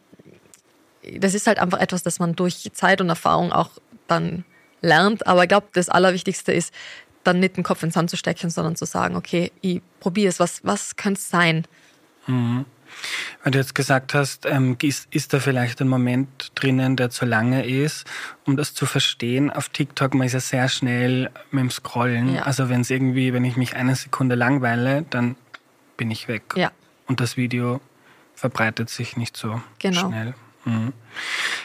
[1.19, 3.71] das ist halt einfach etwas, das man durch Zeit und Erfahrung auch
[4.07, 4.45] dann
[4.83, 5.27] lernt.
[5.27, 6.75] Aber ich glaube, das Allerwichtigste ist,
[7.25, 10.39] dann nicht den Kopf ins Sand zu stecken, sondern zu sagen, okay, ich probiere es,
[10.39, 11.67] was, was könnte es sein?
[12.27, 12.67] Mhm.
[13.43, 17.25] Weil du jetzt gesagt hast, ähm, ist, ist da vielleicht ein Moment drinnen, der zu
[17.25, 18.07] lange ist,
[18.45, 19.51] um das zu verstehen.
[19.51, 22.35] Auf TikTok, man ist ja sehr schnell mit dem Scrollen.
[22.35, 22.43] Ja.
[22.43, 25.37] Also wenn es irgendwie, wenn ich mich eine Sekunde langweile, dann
[25.97, 26.43] bin ich weg.
[26.57, 26.73] Ja.
[27.07, 27.81] Und das Video
[28.35, 30.09] verbreitet sich nicht so genau.
[30.09, 30.35] schnell.
[30.65, 30.93] Mhm.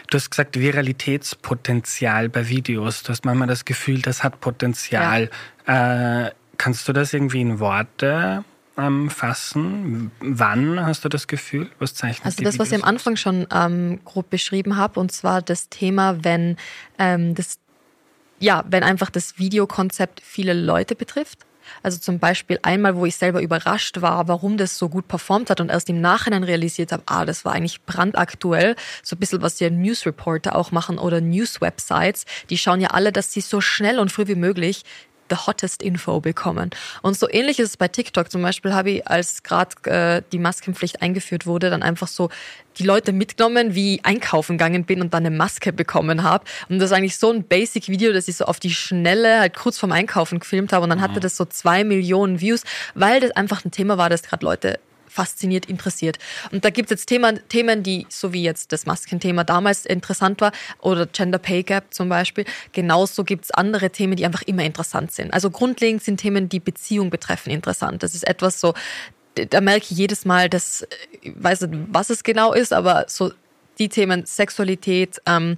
[0.09, 3.03] Du hast gesagt, Viralitätspotenzial bei Videos.
[3.03, 5.29] Du hast manchmal das Gefühl, das hat Potenzial.
[5.67, 6.27] Ja.
[6.27, 8.43] Äh, kannst du das irgendwie in Worte
[8.77, 10.11] ähm, fassen?
[10.19, 11.69] Wann hast du das Gefühl?
[11.79, 15.11] Was zeichnet Also das, Videos was ich am Anfang schon ähm, grob beschrieben habe, und
[15.11, 16.57] zwar das Thema, wenn
[16.97, 17.57] ähm, das
[18.39, 21.45] ja, wenn einfach das Videokonzept viele Leute betrifft.
[21.83, 25.61] Also zum Beispiel einmal, wo ich selber überrascht war, warum das so gut performt hat
[25.61, 28.75] und erst im Nachhinein realisiert habe, ah, das war eigentlich brandaktuell.
[29.03, 32.25] So ein bisschen, was ja News Reporter auch machen oder News-Websites.
[32.49, 34.83] Die schauen ja alle, dass sie so schnell und früh wie möglich
[35.31, 36.69] the hottest Info bekommen.
[37.01, 38.31] Und so ähnlich ist es bei TikTok.
[38.31, 42.29] Zum Beispiel habe ich, als gerade äh, die Maskenpflicht eingeführt wurde, dann einfach so
[42.77, 46.45] die Leute mitgenommen, wie ich einkaufen gegangen bin und dann eine Maske bekommen habe.
[46.69, 49.77] Und das ist eigentlich so ein Basic-Video, das ich so auf die Schnelle halt kurz
[49.77, 50.83] vorm Einkaufen gefilmt habe.
[50.83, 51.21] Und dann hatte mhm.
[51.21, 52.63] das so zwei Millionen Views,
[52.93, 54.79] weil das einfach ein Thema war, das gerade Leute
[55.11, 56.17] fasziniert, interessiert.
[56.51, 60.41] Und da gibt es jetzt Themen, Themen, die, so wie jetzt das Maskenthema damals interessant
[60.41, 64.63] war, oder Gender Pay Gap zum Beispiel, genauso gibt es andere Themen, die einfach immer
[64.63, 65.33] interessant sind.
[65.33, 68.03] Also grundlegend sind Themen, die Beziehung betreffen, interessant.
[68.03, 68.73] Das ist etwas so,
[69.35, 70.87] da merke ich jedes Mal, dass,
[71.21, 73.31] ich weiß nicht, was es genau ist, aber so
[73.79, 75.57] die Themen Sexualität, ähm,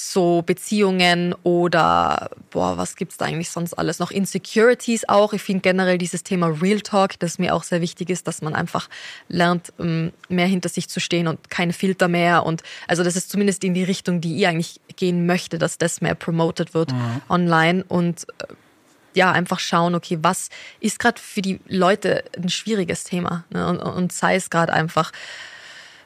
[0.00, 4.10] so Beziehungen oder boah, was gibt's da eigentlich sonst alles noch?
[4.10, 5.32] Insecurities auch.
[5.32, 8.54] Ich finde generell dieses Thema Real Talk, das mir auch sehr wichtig ist, dass man
[8.54, 8.88] einfach
[9.28, 12.46] lernt, ähm, mehr hinter sich zu stehen und keine Filter mehr.
[12.46, 16.00] Und also das ist zumindest in die Richtung, die ich eigentlich gehen möchte, dass das
[16.00, 17.20] mehr promoted wird mhm.
[17.28, 18.54] online und äh,
[19.14, 23.44] ja, einfach schauen, okay, was ist gerade für die Leute ein schwieriges Thema?
[23.50, 23.66] Ne?
[23.66, 25.12] Und, und sei es gerade einfach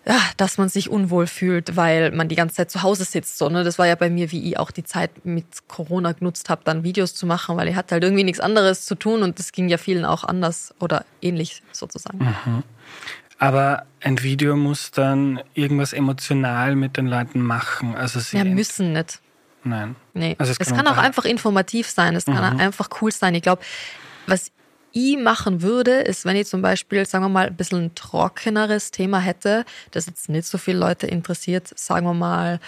[0.06, 3.38] ja, dass man sich unwohl fühlt, weil man die ganze Zeit zu Hause sitzt.
[3.38, 3.64] So, ne?
[3.64, 6.84] Das war ja bei mir, wie ich auch die Zeit mit Corona genutzt habe, dann
[6.84, 9.68] Videos zu machen, weil ich hatte halt irgendwie nichts anderes zu tun und das ging
[9.68, 12.18] ja vielen auch anders oder ähnlich sozusagen.
[12.18, 12.62] Mhm.
[13.38, 17.94] Aber ein Video muss dann irgendwas emotional mit den Leuten machen.
[17.96, 19.20] Also sie ja, müssen nicht.
[19.64, 19.96] Nein.
[20.12, 20.36] Nee.
[20.38, 22.34] Also es, es kann, auch einfach informativ sein, es mhm.
[22.34, 23.34] kann einfach cool sein.
[23.34, 23.62] Ich glaube,
[24.26, 24.52] was
[24.94, 28.90] ich machen würde, ist, wenn ich zum Beispiel, sagen wir mal, ein bisschen ein trockeneres
[28.90, 32.60] Thema hätte, das jetzt nicht so viele Leute interessiert, sagen wir mal,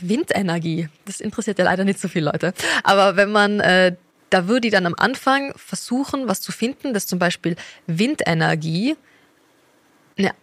[0.00, 0.88] Windenergie.
[1.06, 2.52] Das interessiert ja leider nicht so viele Leute.
[2.84, 3.96] Aber wenn man, äh,
[4.30, 8.96] da würde ich dann am Anfang versuchen, was zu finden, das zum Beispiel Windenergie,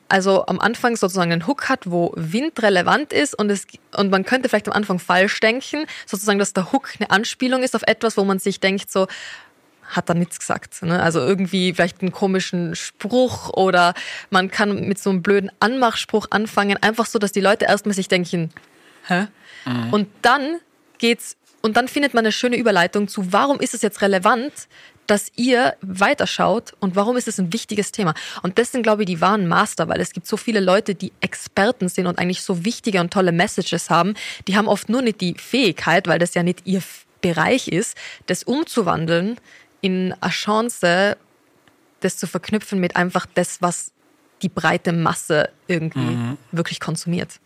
[0.07, 4.25] also am Anfang sozusagen einen Hook hat, wo Wind relevant ist und, es, und man
[4.25, 8.17] könnte vielleicht am Anfang falsch denken, sozusagen, dass der Hook eine Anspielung ist auf etwas,
[8.17, 9.07] wo man sich denkt so,
[9.89, 10.81] hat da nichts gesagt.
[10.83, 11.01] Ne?
[11.01, 13.93] Also irgendwie vielleicht einen komischen Spruch oder
[14.29, 18.07] man kann mit so einem blöden Anmachspruch anfangen, einfach so, dass die Leute erstmal sich
[18.07, 18.51] denken,
[19.07, 19.27] hä?
[19.65, 19.93] Mhm.
[19.93, 20.59] Und dann
[20.97, 24.53] geht's und dann findet man eine schöne Überleitung zu, warum ist es jetzt relevant,
[25.07, 28.13] dass ihr weiterschaut und warum ist es ein wichtiges Thema.
[28.43, 31.11] Und das sind, glaube ich, die wahren Master, weil es gibt so viele Leute, die
[31.19, 34.13] Experten sind und eigentlich so wichtige und tolle Messages haben.
[34.47, 36.81] Die haben oft nur nicht die Fähigkeit, weil das ja nicht ihr
[37.21, 37.97] Bereich ist,
[38.27, 39.37] das umzuwandeln
[39.81, 41.17] in eine Chance,
[42.01, 43.91] das zu verknüpfen mit einfach das, was
[44.41, 46.37] die breite Masse irgendwie mhm.
[46.51, 47.39] wirklich konsumiert.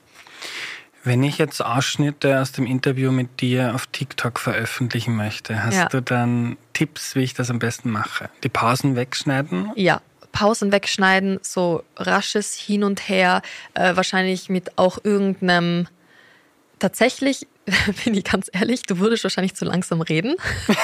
[1.03, 5.87] Wenn ich jetzt Ausschnitte aus dem Interview mit dir auf TikTok veröffentlichen möchte, hast ja.
[5.89, 8.29] du dann Tipps, wie ich das am besten mache?
[8.43, 9.71] Die Pausen wegschneiden?
[9.75, 13.41] Ja, Pausen wegschneiden, so rasches Hin und Her,
[13.73, 15.87] äh, wahrscheinlich mit auch irgendeinem
[16.79, 17.47] tatsächlich
[18.03, 20.35] bin ich ganz ehrlich, du würdest wahrscheinlich zu langsam reden.
[20.67, 20.79] das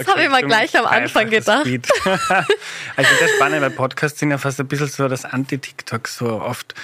[0.00, 1.66] okay, habe ich mal gleich am Anfang gedacht.
[1.66, 6.74] also das Spannende bei Podcasts sind ja fast ein bisschen so das Anti-TikTok, so oft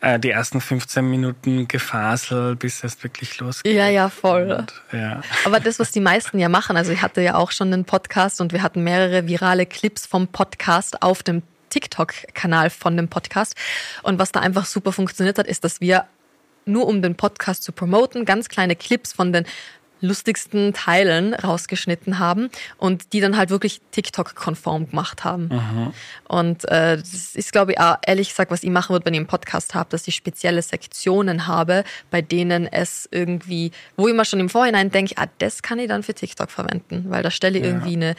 [0.00, 3.74] äh, die ersten 15 Minuten Gefasel, bis es wirklich losgeht.
[3.74, 4.52] Ja, ja, voll.
[4.52, 5.20] Und, ja.
[5.44, 8.40] Aber das, was die meisten ja machen, also ich hatte ja auch schon einen Podcast
[8.40, 13.56] und wir hatten mehrere virale Clips vom Podcast auf dem TikTok-Kanal von dem Podcast.
[14.02, 16.06] Und was da einfach super funktioniert hat, ist, dass wir
[16.64, 19.44] nur um den Podcast zu promoten, ganz kleine Clips von den
[20.02, 25.44] lustigsten Teilen rausgeschnitten haben und die dann halt wirklich TikTok-konform gemacht haben.
[25.44, 25.92] Mhm.
[26.28, 29.20] Und äh, das ist, glaube ich, auch, ehrlich gesagt, was ich machen würde, wenn ich
[29.20, 34.24] einen Podcast habe, dass ich spezielle Sektionen habe, bei denen es irgendwie, wo ich mal
[34.24, 37.58] schon im Vorhinein denke, ah, das kann ich dann für TikTok verwenden, weil da stelle
[37.58, 37.70] ich ja.
[37.70, 38.16] irgendwie eine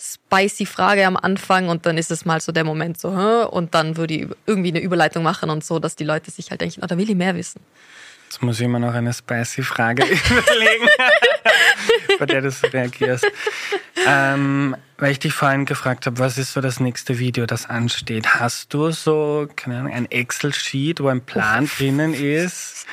[0.00, 3.96] spicy Frage am Anfang und dann ist es mal so der Moment so, und dann
[3.96, 6.86] würde ich irgendwie eine Überleitung machen und so, dass die Leute sich halt denken, oh,
[6.86, 7.60] da will ich mehr wissen.
[8.30, 10.86] Jetzt muss ich immer noch eine spicy Frage überlegen,
[12.18, 13.26] bei der du so reagierst.
[14.06, 18.36] ähm, weil ich dich vorhin gefragt habe, was ist so das nächste Video, das ansteht?
[18.36, 22.86] Hast du so, keine Ahnung, ein Excel-Sheet, wo ein Plan drinnen ist?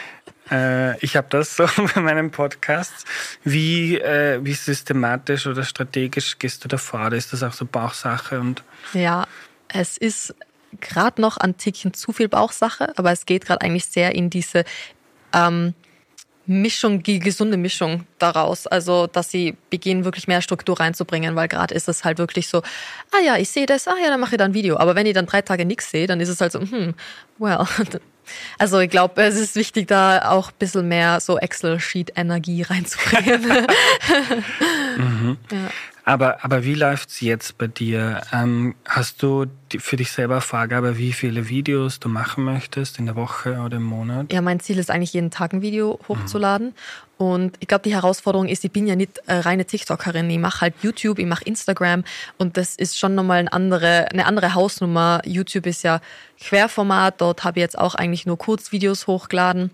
[0.51, 3.05] Äh, ich habe das so bei meinem Podcast.
[3.43, 7.07] Wie, äh, wie systematisch oder strategisch gehst du da vor?
[7.07, 8.39] Oder ist das auch so Bauchsache?
[8.39, 9.25] Und ja,
[9.67, 10.35] es ist
[10.79, 14.63] gerade noch ein Tickchen zu viel Bauchsache, aber es geht gerade eigentlich sehr in diese
[15.33, 15.73] ähm,
[16.45, 18.67] Mischung, die gesunde Mischung daraus.
[18.67, 22.59] Also, dass sie beginnen, wirklich mehr Struktur reinzubringen, weil gerade ist es halt wirklich so,
[23.11, 24.77] ah ja, ich sehe das, ah ja, dann mache ich da ein Video.
[24.77, 26.93] Aber wenn ich dann drei Tage nichts sehe, dann ist es halt so, hm,
[27.37, 27.65] well.
[28.57, 33.43] Also ich glaube, es ist wichtig, da auch ein bisschen mehr so Excel-Sheet-Energie reinzubringen.
[34.97, 35.37] mhm.
[35.51, 35.69] ja.
[36.07, 38.21] Aber, aber wie läuft es jetzt bei dir?
[38.31, 43.17] Ähm, hast du für dich selber Vorgabe, wie viele Videos du machen möchtest in der
[43.17, 44.31] Woche oder im Monat?
[44.31, 46.67] Ja, mein Ziel ist eigentlich jeden Tag ein Video hochzuladen.
[46.67, 46.73] Mhm.
[47.25, 50.29] Und ich glaube, die Herausforderung ist, ich bin ja nicht äh, reine TikTokerin.
[50.29, 52.05] Ich mache halt YouTube, ich mache Instagram
[52.37, 55.19] und das ist schon nochmal eine andere, eine andere Hausnummer.
[55.25, 55.99] YouTube ist ja
[56.39, 59.71] Querformat, dort habe ich jetzt auch eigentlich nur Kurzvideos hochgeladen.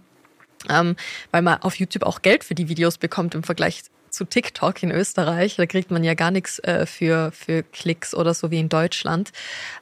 [0.68, 0.96] Ähm,
[1.30, 4.92] weil man auf YouTube auch Geld für die Videos bekommt im Vergleich zu TikTok in
[4.92, 5.56] Österreich.
[5.56, 9.32] Da kriegt man ja gar nichts äh, für, für Klicks oder so wie in Deutschland.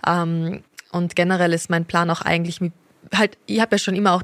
[0.08, 2.74] Ähm, und generell ist mein Plan auch eigentlich mit,
[3.14, 4.24] halt, ich habe ja schon immer auch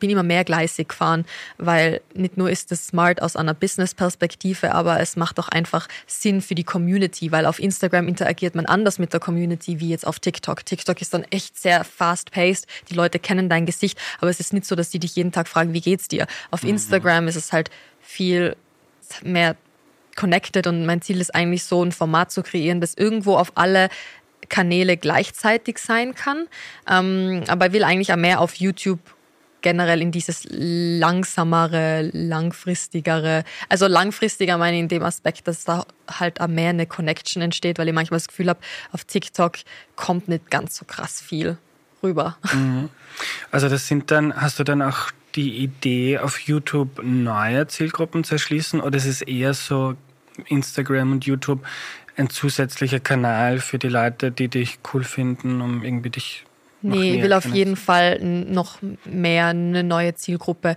[0.00, 1.24] bin immer mehrgleisig gefahren,
[1.56, 6.40] weil nicht nur ist es smart aus einer Business-Perspektive, aber es macht auch einfach Sinn
[6.40, 10.18] für die Community, weil auf Instagram interagiert man anders mit der Community wie jetzt auf
[10.18, 10.66] TikTok.
[10.66, 14.66] TikTok ist dann echt sehr fast-paced, die Leute kennen dein Gesicht, aber es ist nicht
[14.66, 16.26] so, dass die dich jeden Tag fragen, wie geht's dir.
[16.50, 16.70] Auf mhm.
[16.70, 18.56] Instagram ist es halt viel
[19.22, 19.56] mehr
[20.16, 23.88] connected und mein Ziel ist eigentlich so ein Format zu kreieren, das irgendwo auf alle
[24.48, 26.46] Kanäle gleichzeitig sein kann.
[26.88, 29.00] Ähm, aber ich will eigentlich auch mehr auf YouTube
[29.62, 36.42] generell in dieses langsamere, langfristigere, also langfristiger meine ich in dem Aspekt, dass da halt
[36.42, 38.60] auch mehr eine Connection entsteht, weil ich manchmal das Gefühl habe,
[38.92, 39.56] auf TikTok
[39.96, 41.56] kommt nicht ganz so krass viel
[42.02, 42.36] rüber.
[42.52, 42.90] Mhm.
[43.50, 48.34] Also das sind dann, hast du dann auch die Idee, auf YouTube neue Zielgruppen zu
[48.34, 48.80] erschließen?
[48.80, 49.94] Oder ist es eher so
[50.46, 51.64] Instagram und YouTube
[52.16, 56.44] ein zusätzlicher Kanal für die Leute, die dich cool finden, um irgendwie dich
[56.86, 60.76] Nee, ich will auf jeden Fall noch mehr eine neue Zielgruppe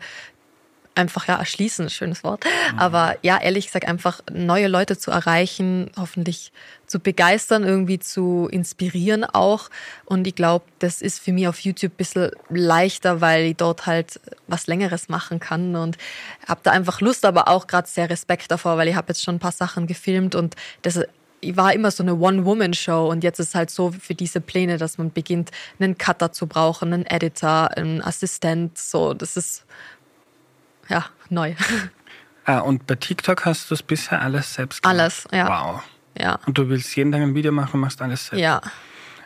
[0.97, 2.43] einfach ja erschließen, schönes Wort.
[2.45, 2.79] Mhm.
[2.79, 6.51] Aber ja, ehrlich gesagt, einfach neue Leute zu erreichen, hoffentlich
[6.87, 9.69] zu begeistern, irgendwie zu inspirieren auch.
[10.05, 13.85] Und ich glaube, das ist für mich auf YouTube ein bisschen leichter, weil ich dort
[13.85, 15.97] halt was Längeres machen kann und
[16.47, 19.35] habe da einfach Lust, aber auch gerade sehr Respekt davor, weil ich habe jetzt schon
[19.35, 21.01] ein paar Sachen gefilmt und das
[21.43, 25.11] war immer so eine One-Woman-Show und jetzt ist halt so für diese Pläne, dass man
[25.11, 29.65] beginnt, einen Cutter zu brauchen, einen Editor, einen Assistent, so, das ist
[30.89, 31.53] ja, neu.
[32.49, 34.99] Ah, und bei TikTok hast du es bisher alles selbst gemacht?
[34.99, 35.49] Alles, ja.
[35.49, 35.83] Wow.
[36.17, 36.39] Ja.
[36.45, 38.41] Und du willst jeden Tag ein Video machen und machst alles selbst?
[38.41, 38.61] Ja.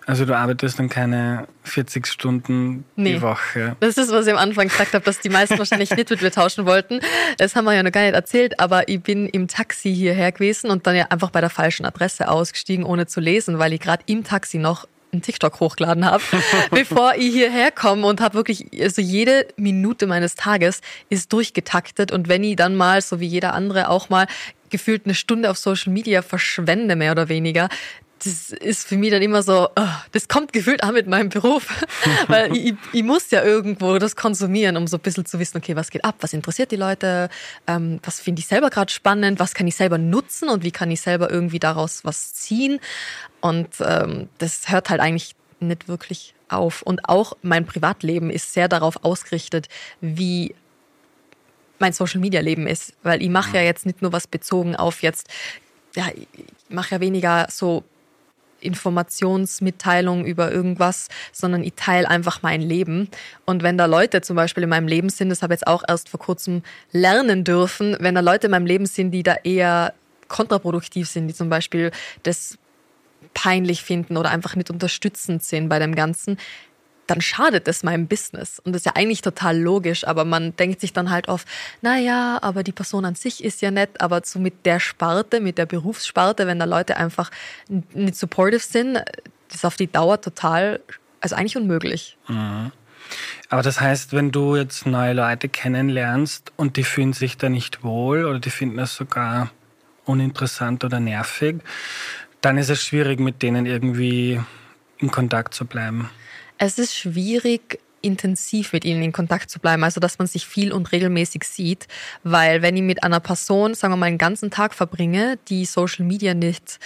[0.08, 3.14] Also du arbeitest dann keine 40 Stunden nee.
[3.14, 3.76] die Woche.
[3.80, 6.32] Das ist, was ich am Anfang gesagt habe, dass die meisten wahrscheinlich nicht mit mir
[6.32, 7.00] tauschen wollten.
[7.38, 10.72] Das haben wir ja noch gar nicht erzählt, aber ich bin im Taxi hierher gewesen
[10.72, 14.04] und dann ja einfach bei der falschen Adresse ausgestiegen, ohne zu lesen, weil ich gerade
[14.08, 16.24] im Taxi noch ein TikTok hochgeladen habe,
[16.72, 22.12] bevor ich hierher komme und habe wirklich, also jede Minute meines Tages ist durchgetaktet.
[22.12, 24.28] Und wenn ich dann mal, so wie jeder andere auch mal,
[24.70, 27.70] gefühlt eine Stunde auf Social Media verschwende, mehr oder weniger,
[28.24, 31.68] das ist für mich dann immer so, oh, das kommt gefühlt auch mit meinem Beruf,
[32.28, 35.76] weil ich, ich, muss ja irgendwo das konsumieren, um so ein bisschen zu wissen, okay,
[35.76, 37.30] was geht ab, was interessiert die Leute,
[37.66, 40.92] ähm, was finde ich selber gerade spannend, was kann ich selber nutzen und wie kann
[40.92, 42.80] ich selber irgendwie daraus was ziehen.
[43.42, 46.84] Und ähm, das hört halt eigentlich nicht wirklich auf.
[46.84, 49.68] Und auch mein Privatleben ist sehr darauf ausgerichtet,
[50.00, 50.54] wie
[51.80, 55.02] mein Social Media Leben ist, weil ich mache ja jetzt nicht nur was bezogen auf
[55.02, 55.28] jetzt,
[55.96, 56.28] ja, ich
[56.70, 57.84] mache ja weniger so
[58.62, 63.10] Informationsmitteilung über irgendwas, sondern ich teile einfach mein Leben.
[63.46, 65.84] Und wenn da Leute zum Beispiel in meinem Leben sind, das habe ich jetzt auch
[65.88, 69.94] erst vor kurzem lernen dürfen, wenn da Leute in meinem Leben sind, die da eher
[70.28, 71.92] kontraproduktiv sind, die zum Beispiel
[72.24, 72.58] das
[73.34, 76.38] peinlich finden oder einfach nicht unterstützend sind bei dem Ganzen,
[77.12, 78.60] dann schadet es meinem Business.
[78.60, 81.46] Und das ist ja eigentlich total logisch, aber man denkt sich dann halt oft,
[81.82, 85.58] naja, aber die Person an sich ist ja nett, aber so mit der Sparte, mit
[85.58, 87.30] der Berufssparte, wenn da Leute einfach
[87.68, 88.94] nicht supportive sind,
[89.50, 90.80] das ist auf die Dauer total,
[91.20, 92.18] also eigentlich unmöglich.
[92.30, 92.72] Mhm.
[93.50, 97.84] Aber das heißt, wenn du jetzt neue Leute kennenlernst und die fühlen sich da nicht
[97.84, 99.52] wohl oder die finden es sogar
[100.06, 101.58] uninteressant oder nervig,
[102.40, 104.40] dann ist es schwierig, mit denen irgendwie
[105.00, 106.10] in Kontakt zu bleiben.
[106.64, 110.72] Es ist schwierig, intensiv mit ihnen in Kontakt zu bleiben, also dass man sich viel
[110.72, 111.88] und regelmäßig sieht,
[112.24, 116.06] weil wenn ich mit einer Person, sagen wir mal, einen ganzen Tag verbringe, die Social
[116.06, 116.80] Media nicht,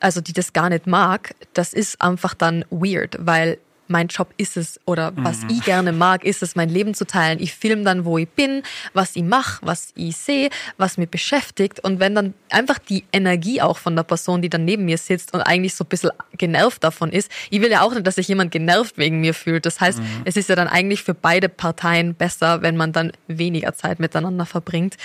[0.00, 3.56] also die das gar nicht mag, das ist einfach dann weird, weil
[3.88, 5.50] mein Job ist es oder was mhm.
[5.50, 7.38] ich gerne mag, ist es, mein Leben zu teilen.
[7.40, 8.62] Ich filme dann, wo ich bin,
[8.94, 11.80] was ich mache, was ich sehe, was mich beschäftigt.
[11.80, 15.34] Und wenn dann einfach die Energie auch von der Person, die dann neben mir sitzt
[15.34, 18.28] und eigentlich so ein bisschen genervt davon ist, ich will ja auch nicht, dass sich
[18.28, 19.66] jemand genervt wegen mir fühlt.
[19.66, 20.22] Das heißt, mhm.
[20.24, 24.46] es ist ja dann eigentlich für beide Parteien besser, wenn man dann weniger Zeit miteinander
[24.46, 24.96] verbringt.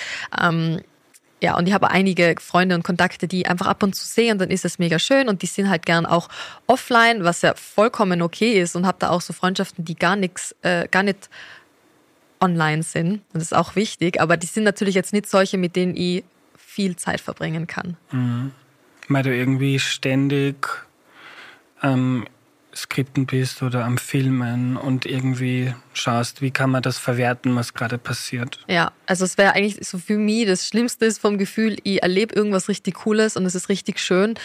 [0.42, 0.82] Ähm,
[1.42, 4.40] ja, und ich habe einige Freunde und Kontakte, die einfach ab und zu sehe und
[4.40, 6.30] dann ist es mega schön und die sind halt gern auch
[6.66, 10.56] offline, was ja vollkommen okay ist und habe da auch so Freundschaften, die gar nichts,
[10.64, 11.30] äh, gar nicht
[12.40, 15.76] online sind und das ist auch wichtig, aber die sind natürlich jetzt nicht solche, mit
[15.76, 16.24] denen ich
[16.58, 17.98] viel Zeit verbringen kann.
[18.12, 18.52] Mhm.
[19.08, 20.68] Weil du irgendwie ständig
[21.82, 22.26] ähm,
[22.78, 27.98] Skripten bist oder am Filmen und irgendwie schaust, wie kann man das verwerten, was gerade
[27.98, 28.60] passiert.
[28.68, 32.36] Ja, also es wäre eigentlich so für mich das Schlimmste ist vom Gefühl, ich erlebe
[32.36, 34.36] irgendwas richtig Cooles und es ist richtig schön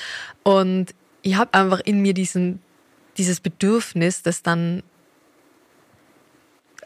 [0.43, 2.61] und ich habe einfach in mir diesen,
[3.17, 4.83] dieses Bedürfnis, das dann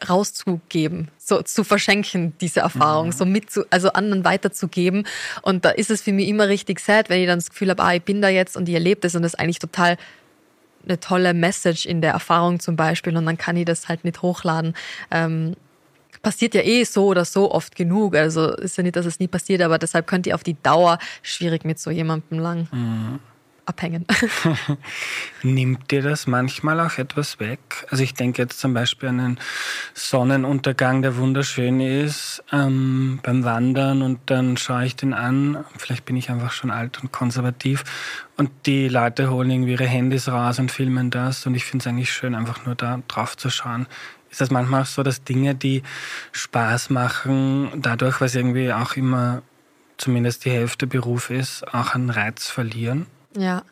[0.07, 3.11] rauszugeben, so zu verschenken, diese Erfahrung, mhm.
[3.13, 5.07] so mit zu, also anderen weiterzugeben.
[5.41, 7.83] Und da ist es für mich immer richtig sad, wenn ich dann das Gefühl habe,
[7.83, 9.97] ah, ich bin da jetzt und ich erlebe das und das ist eigentlich total
[10.87, 14.21] eine tolle Message in der Erfahrung zum Beispiel und dann kann ich das halt nicht
[14.21, 14.73] hochladen.
[15.11, 15.55] Ähm,
[16.21, 18.15] passiert ja eh so oder so oft genug.
[18.15, 20.97] Also ist ja nicht, dass es nie passiert, aber deshalb könnt ihr auf die Dauer
[21.21, 22.67] schwierig mit so jemandem lang.
[22.71, 23.19] Mhm
[23.67, 24.05] abhängen.
[25.43, 27.59] Nimmt dir das manchmal auch etwas weg?
[27.91, 29.39] Also ich denke jetzt zum Beispiel an einen
[29.93, 35.65] Sonnenuntergang, der wunderschön ist, ähm, beim Wandern und dann schaue ich den an.
[35.77, 37.83] Vielleicht bin ich einfach schon alt und konservativ
[38.37, 41.87] und die Leute holen irgendwie ihre Handys raus und filmen das und ich finde es
[41.87, 43.85] eigentlich schön, einfach nur da drauf zu schauen.
[44.29, 45.83] Ist das manchmal auch so, dass Dinge, die
[46.31, 49.41] Spaß machen, dadurch, was irgendwie auch immer
[49.97, 53.07] zumindest die Hälfte Beruf ist, auch einen Reiz verlieren?
[53.37, 53.63] Ja.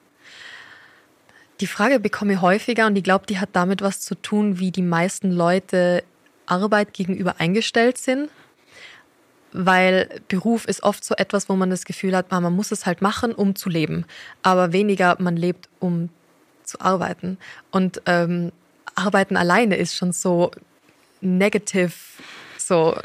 [1.62, 4.72] Die Frage bekomme ich häufiger und ich glaube, die hat damit was zu tun, wie
[4.72, 6.04] die meisten Leute
[6.46, 8.30] Arbeit gegenüber eingestellt sind.
[9.54, 13.02] Weil Beruf ist oft so etwas, wo man das Gefühl hat, man muss es halt
[13.02, 14.06] machen, um zu leben.
[14.44, 16.10] Aber weniger, man lebt, um
[16.64, 17.38] zu arbeiten.
[17.72, 18.52] Und ähm,
[18.96, 20.52] Arbeiten alleine ist schon so
[21.22, 21.94] negative,
[22.58, 22.98] so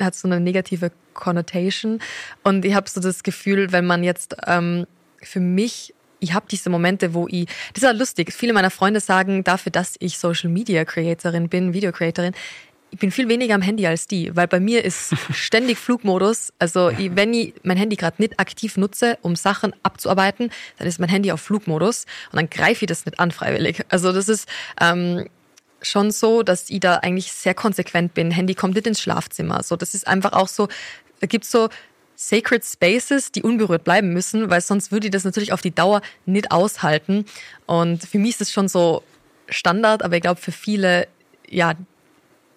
[0.00, 2.00] hat so eine negative Connotation.
[2.44, 4.86] Und ich habe so das Gefühl, wenn man jetzt ähm,
[5.22, 9.00] für mich ich habe diese Momente, wo ich, das ist ja lustig, viele meiner Freunde
[9.00, 12.34] sagen dafür, dass ich Social Media Creatorin bin, Video Creatorin,
[12.92, 16.52] ich bin viel weniger am Handy als die, weil bei mir ist ständig Flugmodus.
[16.58, 20.98] Also ich, wenn ich mein Handy gerade nicht aktiv nutze, um Sachen abzuarbeiten, dann ist
[20.98, 23.84] mein Handy auf Flugmodus und dann greife ich das nicht an freiwillig.
[23.88, 24.48] Also das ist
[24.80, 25.28] ähm,
[25.82, 28.30] schon so, dass ich da eigentlich sehr konsequent bin.
[28.30, 29.62] Handy kommt nicht ins Schlafzimmer.
[29.62, 30.68] So, das ist einfach auch so,
[31.20, 31.68] da gibt's so
[32.22, 36.02] Sacred Spaces, die unberührt bleiben müssen, weil sonst würde ich das natürlich auf die Dauer
[36.26, 37.24] nicht aushalten.
[37.64, 39.02] Und für mich ist es schon so
[39.48, 41.08] Standard, aber ich glaube, für viele,
[41.48, 41.72] ja,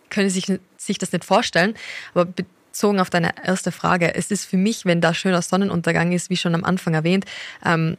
[0.09, 1.75] können sich, sich das nicht vorstellen.
[2.13, 6.29] Aber bezogen auf deine erste Frage, es ist für mich, wenn da schöner Sonnenuntergang ist,
[6.29, 7.23] wie schon am Anfang erwähnt,
[7.63, 7.95] ähm,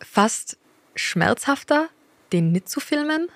[0.00, 0.58] fast
[0.96, 1.90] schmerzhafter,
[2.32, 3.28] den nicht zu filmen,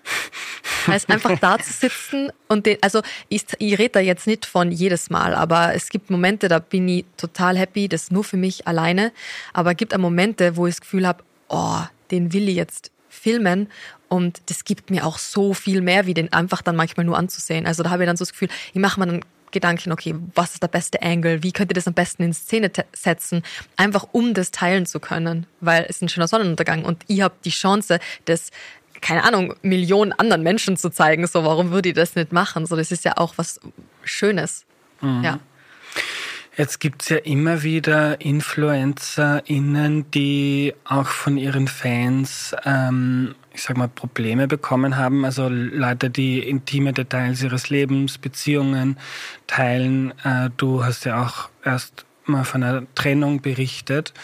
[0.87, 4.73] als einfach da zu sitzen und den, also ich, ich rede da jetzt nicht von
[4.73, 8.67] jedes Mal, aber es gibt Momente, da bin ich total happy, das nur für mich
[8.67, 9.13] alleine,
[9.53, 11.81] aber es gibt auch Momente, wo ich das Gefühl habe, oh,
[12.11, 13.69] den will ich jetzt filmen
[14.09, 17.67] und das gibt mir auch so viel mehr, wie den einfach dann manchmal nur anzusehen.
[17.67, 20.55] Also da habe ich dann so das Gefühl, ich mache mir dann Gedanken, okay, was
[20.55, 21.43] ist der beste Angle?
[21.43, 23.43] Wie könnt ihr das am besten in Szene setzen?
[23.77, 27.35] Einfach um das teilen zu können, weil es ist ein schöner Sonnenuntergang und ich habe
[27.45, 28.51] die Chance, das
[29.01, 31.27] keine Ahnung, Millionen anderen Menschen zu zeigen.
[31.27, 32.67] So, warum würde ich das nicht machen?
[32.67, 33.61] So, das ist ja auch was
[34.05, 34.65] Schönes.
[35.01, 35.25] Mhm.
[35.25, 35.41] Ja.
[36.57, 43.77] Jetzt gibt es ja immer wieder InfluencerInnen, die auch von ihren Fans, ähm, ich sag
[43.77, 45.27] mal, Probleme bekommen haben.
[45.27, 48.97] Also Leute, die intime Details ihres Lebens, Beziehungen
[49.47, 50.15] teilen.
[50.25, 54.15] Äh, du hast ja auch erst mal von einer Trennung berichtet.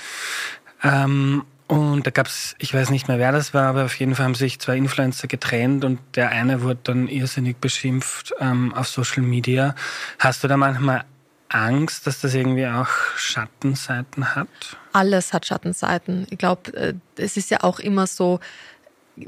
[0.83, 4.15] Ähm, und da gab es, ich weiß nicht mehr, wer das war, aber auf jeden
[4.15, 8.89] Fall haben sich zwei Influencer getrennt und der eine wurde dann irrsinnig beschimpft ähm, auf
[8.89, 9.75] Social Media.
[10.19, 11.05] Hast du da manchmal
[11.49, 14.49] Angst, dass das irgendwie auch Schattenseiten hat?
[14.93, 16.27] Alles hat Schattenseiten.
[16.31, 18.41] Ich glaube, äh, es ist ja auch immer so,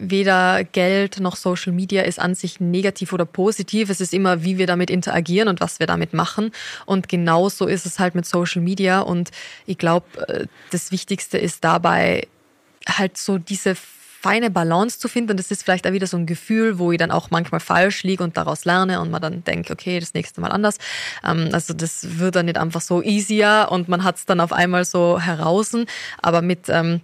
[0.01, 3.91] weder Geld noch Social Media ist an sich negativ oder positiv.
[3.91, 6.51] Es ist immer, wie wir damit interagieren und was wir damit machen.
[6.87, 9.01] Und genauso ist es halt mit Social Media.
[9.01, 9.31] Und
[9.67, 12.27] ich glaube, äh, das Wichtigste ist dabei
[12.87, 13.77] halt so diese
[14.25, 15.33] feine Balance zu finden.
[15.33, 18.05] Und das ist vielleicht auch wieder so ein Gefühl, wo ich dann auch manchmal falsch
[18.05, 20.79] liege und daraus lerne und man dann denkt, okay, das nächste Mal anders.
[21.23, 24.53] Ähm, also das wird dann nicht einfach so easier und man hat es dann auf
[24.53, 25.77] einmal so heraus.
[26.23, 27.03] Aber mit ähm,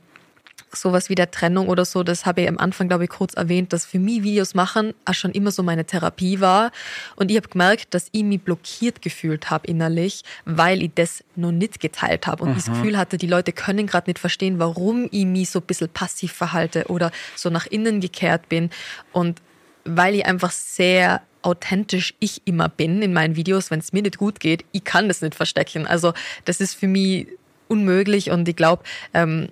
[0.73, 3.73] sowas wie der Trennung oder so, das habe ich am Anfang, glaube ich, kurz erwähnt,
[3.73, 6.71] dass für mich Videos machen auch schon immer so meine Therapie war.
[7.17, 11.53] Und ich habe gemerkt, dass ich mich blockiert gefühlt habe innerlich, weil ich das noch
[11.53, 12.55] nicht geteilt habe und mhm.
[12.55, 15.89] das Gefühl hatte, die Leute können gerade nicht verstehen, warum ich mich so ein bisschen
[15.89, 18.71] passiv verhalte oder so nach innen gekehrt bin.
[19.13, 19.41] Und
[19.85, 24.19] weil ich einfach sehr authentisch ich immer bin in meinen Videos, wenn es mir nicht
[24.19, 25.87] gut geht, ich kann das nicht verstecken.
[25.87, 26.13] Also
[26.45, 27.29] das ist für mich
[27.69, 28.83] unmöglich und ich glaube,
[29.15, 29.49] ähm,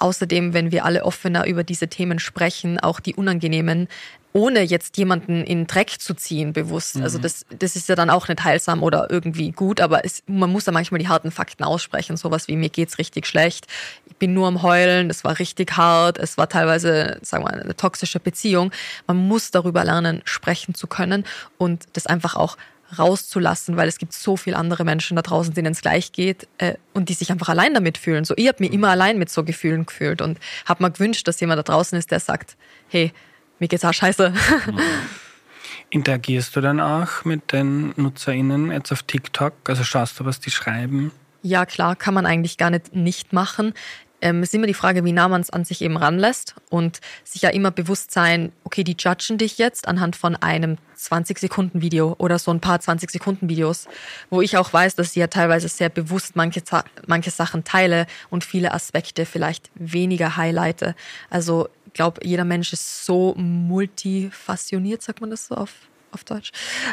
[0.00, 3.86] Außerdem, wenn wir alle offener über diese Themen sprechen, auch die unangenehmen,
[4.32, 6.96] ohne jetzt jemanden in Dreck zu ziehen, bewusst.
[6.96, 7.04] Also mhm.
[7.10, 10.50] Also das, das ist ja dann auch nicht heilsam oder irgendwie gut, aber es, man
[10.50, 12.16] muss ja manchmal die harten Fakten aussprechen.
[12.16, 13.66] Sowas wie, mir geht's richtig schlecht,
[14.06, 17.76] ich bin nur am Heulen, es war richtig hart, es war teilweise, sagen wir eine
[17.76, 18.70] toxische Beziehung.
[19.08, 21.24] Man muss darüber lernen, sprechen zu können
[21.58, 22.56] und das einfach auch
[22.98, 26.74] rauszulassen, weil es gibt so viele andere Menschen da draußen, denen es gleich geht äh,
[26.92, 28.24] und die sich einfach allein damit fühlen.
[28.24, 31.40] So, ich habe mich immer allein mit so Gefühlen gefühlt und habe mir gewünscht, dass
[31.40, 32.56] jemand da draußen ist, der sagt,
[32.88, 33.12] hey,
[33.58, 34.32] mir geht's auch scheiße.
[35.90, 39.54] Interagierst du dann auch mit den NutzerInnen jetzt auf TikTok?
[39.64, 41.10] Also schaust du, was die schreiben?
[41.42, 43.74] Ja, klar, kann man eigentlich gar nicht nicht machen
[44.20, 47.42] ähm, ist immer die Frage, wie nah man es an sich eben ranlässt und sich
[47.42, 52.50] ja immer bewusst sein, okay, die judgen dich jetzt anhand von einem 20-Sekunden-Video oder so
[52.50, 53.88] ein paar 20-Sekunden-Videos,
[54.28, 56.62] wo ich auch weiß, dass ich ja teilweise sehr bewusst manche,
[57.06, 60.94] manche Sachen teile und viele Aspekte vielleicht weniger highlighte.
[61.30, 65.70] Also ich glaube, jeder Mensch ist so multifasziniert, sagt man das so auf
[66.12, 66.50] auf Deutsch.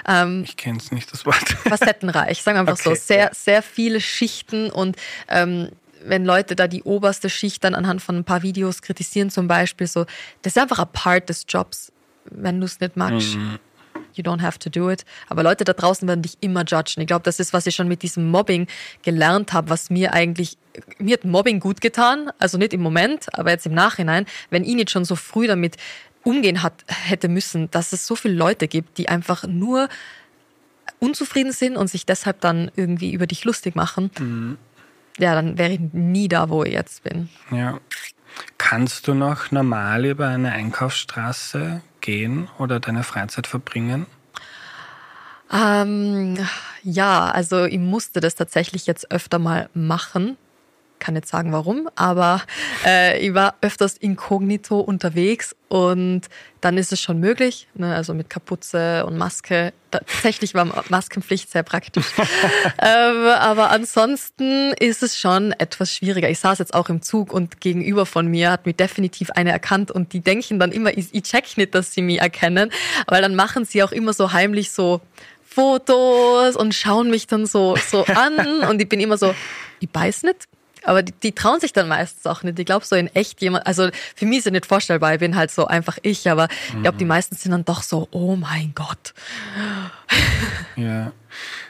[0.07, 1.49] Ähm, ich kenne es nicht, das Wort.
[1.49, 2.95] Facettenreich, sagen wir einfach okay.
[2.95, 2.95] so.
[2.95, 4.95] Sehr, sehr viele Schichten und
[5.28, 5.69] ähm,
[6.08, 9.88] wenn Leute da die oberste Schicht dann anhand von ein paar Videos kritisieren, zum Beispiel
[9.88, 10.05] so,
[10.41, 11.91] das ist einfach ein Part des Jobs.
[12.26, 13.60] Wenn du es nicht magst, mhm.
[14.14, 15.05] you don't have to do it.
[15.30, 17.01] Aber Leute da draußen werden dich immer judgen.
[17.01, 18.68] Ich glaube, das ist, was ich schon mit diesem Mobbing
[19.03, 20.58] gelernt habe, was mir eigentlich,
[20.97, 24.76] mir hat Mobbing gut getan, also nicht im Moment, aber jetzt im Nachhinein, wenn ich
[24.76, 25.78] nicht schon so früh damit
[26.24, 29.88] umgehen hat, hätte müssen, dass es so viele Leute gibt, die einfach nur
[30.99, 34.12] unzufrieden sind und sich deshalb dann irgendwie über dich lustig machen.
[34.20, 34.58] Mhm
[35.18, 37.30] ja, dann wäre ich nie da, wo ich jetzt bin.
[37.51, 37.80] Ja.
[38.57, 44.05] Kannst du noch normal über eine Einkaufsstraße gehen oder deine Freizeit verbringen?
[45.51, 46.38] Ähm,
[46.84, 50.38] ja, also ich musste das tatsächlich jetzt öfter mal machen,
[51.08, 52.41] kann nicht sagen warum, aber
[52.86, 56.24] äh, ich war öfters inkognito unterwegs und
[56.60, 59.72] dann ist es schon möglich, ne, also mit Kapuze und Maske.
[59.89, 62.08] Tatsächlich war Maskenpflicht sehr praktisch.
[62.82, 66.30] ähm, aber ansonsten ist es schon etwas schwieriger.
[66.30, 69.89] Ich saß jetzt auch im Zug und gegenüber von mir hat mich definitiv eine erkannt
[69.89, 72.70] und die denken dann immer, ich, ich check nicht, dass sie mich erkennen,
[73.08, 74.99] weil dann machen sie auch immer so heimlich so
[75.45, 79.34] Fotos und schauen mich dann so, so an und ich bin immer so,
[79.80, 80.49] ich beiß nicht,
[80.88, 82.57] aber die, die trauen sich dann meistens auch nicht.
[82.57, 85.35] Ich glaube, so in echt jemand, also für mich ist es nicht vorstellbar, ich bin
[85.35, 87.09] halt so einfach ich, aber ich glaube, die mhm.
[87.09, 89.13] meisten sind dann doch so, oh mein Gott.
[90.75, 91.11] Ja.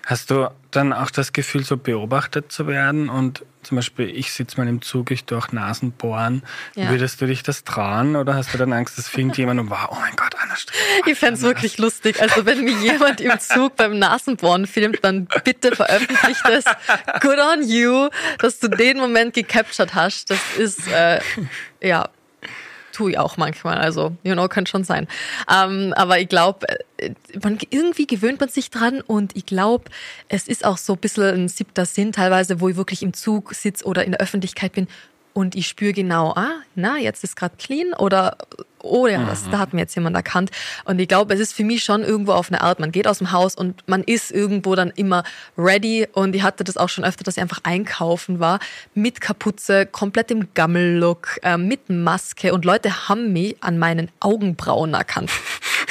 [0.07, 4.55] Hast du dann auch das Gefühl, so beobachtet zu werden und zum Beispiel, ich sitze
[4.55, 6.43] mal im Zug, ich durch Nasen bohren.
[6.75, 6.89] Ja.
[6.89, 9.89] Würdest du dich das trauen oder hast du dann Angst, dass filmt jemand und wow,
[9.91, 10.77] oh mein Gott, Anna Strick.
[11.07, 12.21] Ich fände es wirklich lustig.
[12.21, 16.63] Also wenn mir jemand im Zug beim Nasenbohren filmt, dann bitte veröffentlicht es.
[17.19, 18.07] Good on you,
[18.39, 20.29] dass du den Moment gecaptured hast.
[20.29, 21.19] Das ist, äh,
[21.81, 22.07] ja,
[22.97, 23.77] tue ich auch manchmal.
[23.77, 25.07] Also, you know, könnte schon sein.
[25.53, 26.65] Ähm, aber ich glaube,
[26.97, 27.13] äh,
[27.69, 29.85] irgendwie gewöhnt man sich dran und ich glaube,
[30.29, 33.53] es ist auch so ein bisschen ein siebter Sinn teilweise, wo ich wirklich im Zug
[33.53, 34.87] sitze oder in der Öffentlichkeit bin
[35.37, 38.37] und ich spüre genau, ah, na, jetzt ist gerade clean oder
[38.81, 39.51] oh ja, das, mhm.
[39.51, 40.49] da hat mir jetzt jemand erkannt.
[40.85, 43.19] Und ich glaube, es ist für mich schon irgendwo auf eine Art, man geht aus
[43.19, 45.23] dem Haus und man ist irgendwo dann immer
[45.55, 48.59] ready und ich hatte das auch schon öfter, dass ich einfach einkaufen war,
[48.95, 54.95] mit Kapuze, komplett im Gammellook, äh, mit Maske und Leute haben mich an meinen Augenbrauen
[54.95, 55.29] erkannt.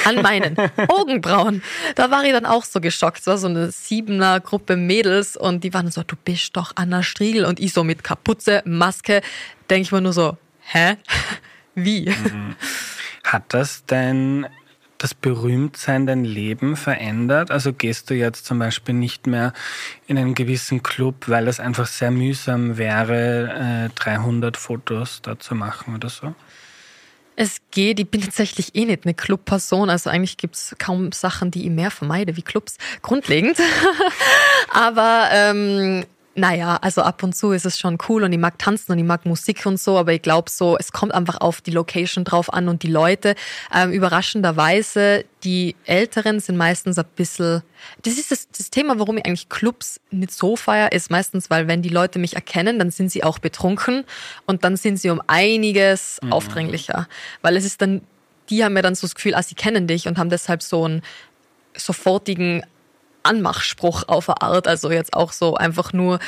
[0.07, 0.55] An meinen
[0.87, 1.61] Augenbrauen.
[1.95, 3.19] Da war ich dann auch so geschockt.
[3.19, 7.03] Es war so eine siebener Gruppe Mädels und die waren so, du bist doch Anna
[7.03, 9.21] Striegel und ich so mit Kapuze, Maske,
[9.69, 10.95] denke ich mir nur so, hä?
[11.75, 12.09] Wie?
[12.09, 12.55] Mhm.
[13.23, 14.47] Hat das denn
[14.97, 17.51] das Berühmtsein dein Leben verändert?
[17.51, 19.53] Also gehst du jetzt zum Beispiel nicht mehr
[20.07, 25.55] in einen gewissen Club, weil es einfach sehr mühsam wäre, 300 äh, Fotos da zu
[25.55, 26.33] machen oder so?
[27.39, 31.51] Es geht, ich bin tatsächlich eh nicht eine Clubperson, also eigentlich gibt es kaum Sachen,
[31.51, 33.59] die ich mehr vermeide wie Clubs, grundlegend.
[34.71, 36.03] Aber ähm,
[36.39, 39.03] Naja, also ab und zu ist es schon cool und ich mag tanzen und ich
[39.03, 42.53] mag Musik und so, aber ich glaube so, es kommt einfach auf die Location drauf
[42.53, 43.33] an und die Leute.
[43.73, 47.63] Ähm, überraschenderweise, die Älteren sind meistens ein bisschen,
[48.03, 51.67] das ist das, das Thema, warum ich eigentlich Clubs nicht so feier, ist meistens, weil
[51.67, 54.05] wenn die Leute mich erkennen, dann sind sie auch betrunken
[54.45, 56.33] und dann sind sie um einiges mhm.
[56.33, 57.07] aufdringlicher,
[57.41, 58.01] weil es ist dann,
[58.51, 60.83] die haben ja dann so das Gefühl, ah, sie kennen dich und haben deshalb so
[60.83, 61.01] einen
[61.75, 62.63] sofortigen
[63.27, 64.67] Anmachspruch auf eine Art.
[64.67, 66.19] Also jetzt auch so einfach nur,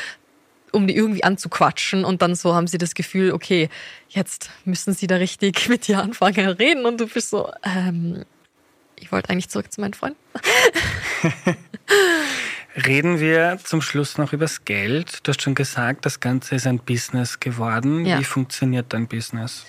[0.72, 2.06] um die irgendwie anzuquatschen.
[2.06, 3.70] Und dann so haben sie das Gefühl, okay,
[4.10, 6.86] jetzt müssen sie da richtig mit dir anfangen reden.
[6.86, 8.24] Und du bist so, ähm,
[8.96, 10.20] ich wollte eigentlich zurück zu meinen Freunden.
[12.86, 15.20] Reden wir zum Schluss noch übers Geld.
[15.24, 18.06] Du hast schon gesagt, das Ganze ist ein Business geworden.
[18.06, 18.20] Ja.
[18.20, 19.66] Wie funktioniert dein Business?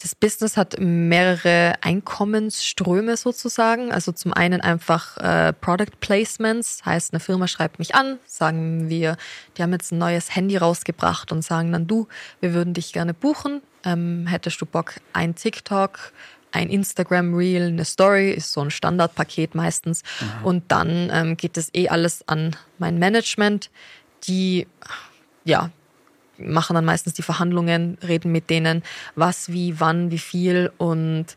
[0.00, 3.90] Das Business hat mehrere Einkommensströme sozusagen.
[3.90, 9.16] Also zum einen einfach äh, Product Placements, heißt eine Firma schreibt mich an, sagen wir,
[9.56, 12.06] die haben jetzt ein neues Handy rausgebracht und sagen dann du,
[12.40, 13.60] wir würden dich gerne buchen.
[13.84, 16.12] Ähm, hättest du Bock, ein TikTok,
[16.52, 20.02] ein Instagram Reel, eine Story, ist so ein Standardpaket meistens.
[20.20, 20.44] Mhm.
[20.44, 23.70] Und dann ähm, geht es eh alles an mein Management,
[24.24, 24.66] die
[25.44, 25.70] ja
[26.38, 28.82] machen dann meistens die Verhandlungen, reden mit denen,
[29.14, 31.36] was, wie, wann, wie viel und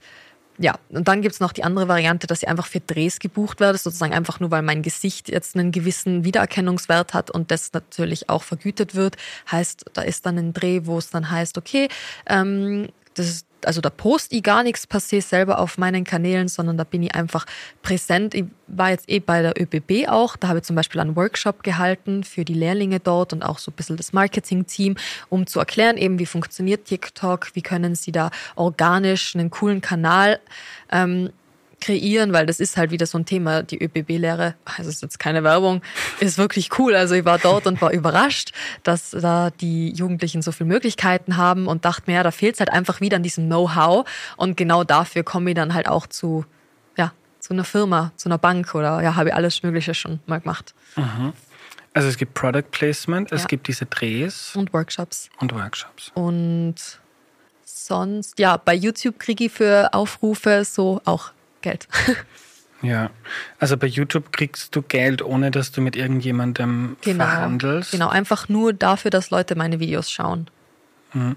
[0.57, 3.59] ja, und dann gibt es noch die andere Variante, dass ich einfach für Drehs gebucht
[3.59, 8.29] werde, sozusagen einfach nur, weil mein Gesicht jetzt einen gewissen Wiedererkennungswert hat und das natürlich
[8.29, 9.15] auch vergütet wird.
[9.51, 11.87] Heißt, da ist dann ein Dreh, wo es dann heißt, okay,
[12.27, 16.77] ähm, das ist also da poste ich gar nichts passiert selber auf meinen Kanälen, sondern
[16.77, 17.45] da bin ich einfach
[17.81, 18.33] präsent.
[18.33, 21.63] Ich war jetzt eh bei der ÖBB auch, da habe ich zum Beispiel einen Workshop
[21.63, 24.95] gehalten für die Lehrlinge dort und auch so ein bisschen das Marketing-Team,
[25.29, 30.39] um zu erklären, eben wie funktioniert TikTok, wie können sie da organisch einen coolen Kanal
[30.91, 31.31] ähm,
[31.81, 35.43] kreieren, weil das ist halt wieder so ein Thema, die ÖBB-Lehre, also ist jetzt keine
[35.43, 35.81] Werbung,
[36.19, 36.95] ist wirklich cool.
[36.95, 38.53] Also ich war dort und war überrascht,
[38.83, 42.59] dass da die Jugendlichen so viele Möglichkeiten haben und dachte mir, ja, da fehlt es
[42.59, 44.07] halt einfach wieder an diesem Know-how
[44.37, 46.45] und genau dafür komme ich dann halt auch zu,
[46.95, 50.39] ja, zu einer Firma, zu einer Bank oder ja, habe ich alles Mögliche schon mal
[50.39, 50.73] gemacht.
[50.95, 51.33] Mhm.
[51.93, 53.47] Also es gibt Product Placement, es ja.
[53.47, 54.55] gibt diese Drehs.
[54.55, 55.29] Und Workshops.
[55.39, 56.11] Und Workshops.
[56.13, 56.75] Und
[57.65, 61.31] sonst, ja, bei YouTube kriege ich für Aufrufe so auch
[61.61, 61.87] Geld.
[62.83, 63.11] Ja,
[63.59, 67.91] also bei YouTube kriegst du Geld, ohne dass du mit irgendjemandem genau, verhandelst.
[67.91, 70.49] Genau, einfach nur dafür, dass Leute meine Videos schauen.
[71.13, 71.35] Mhm.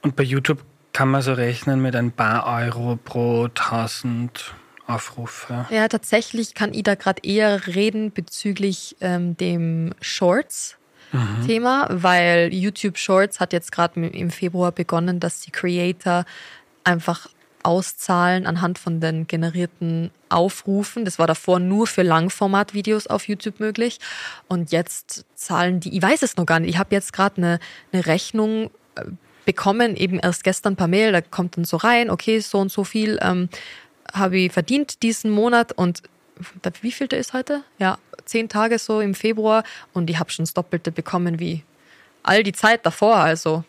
[0.00, 0.62] Und bei YouTube
[0.92, 4.54] kann man so rechnen mit ein paar Euro pro 1000
[4.86, 5.66] Aufrufe.
[5.68, 12.02] Ja, tatsächlich kann ich da gerade eher reden bezüglich ähm, dem Shorts-Thema, mhm.
[12.02, 16.24] weil YouTube Shorts hat jetzt gerade im Februar begonnen, dass die Creator
[16.84, 17.28] einfach
[17.62, 21.04] auszahlen anhand von den generierten Aufrufen.
[21.04, 23.98] Das war davor nur für Langformatvideos auf YouTube möglich.
[24.48, 27.60] Und jetzt zahlen die, ich weiß es noch gar nicht, ich habe jetzt gerade eine,
[27.92, 29.04] eine Rechnung äh,
[29.44, 32.84] bekommen, eben erst gestern per Mail, da kommt dann so rein, okay, so und so
[32.84, 33.48] viel ähm,
[34.12, 36.02] habe ich verdient diesen Monat und
[36.82, 37.62] wie viel der ist heute?
[37.78, 41.64] Ja, zehn Tage so im Februar und ich habe schon das Doppelte bekommen wie
[42.22, 43.64] all die Zeit davor, also.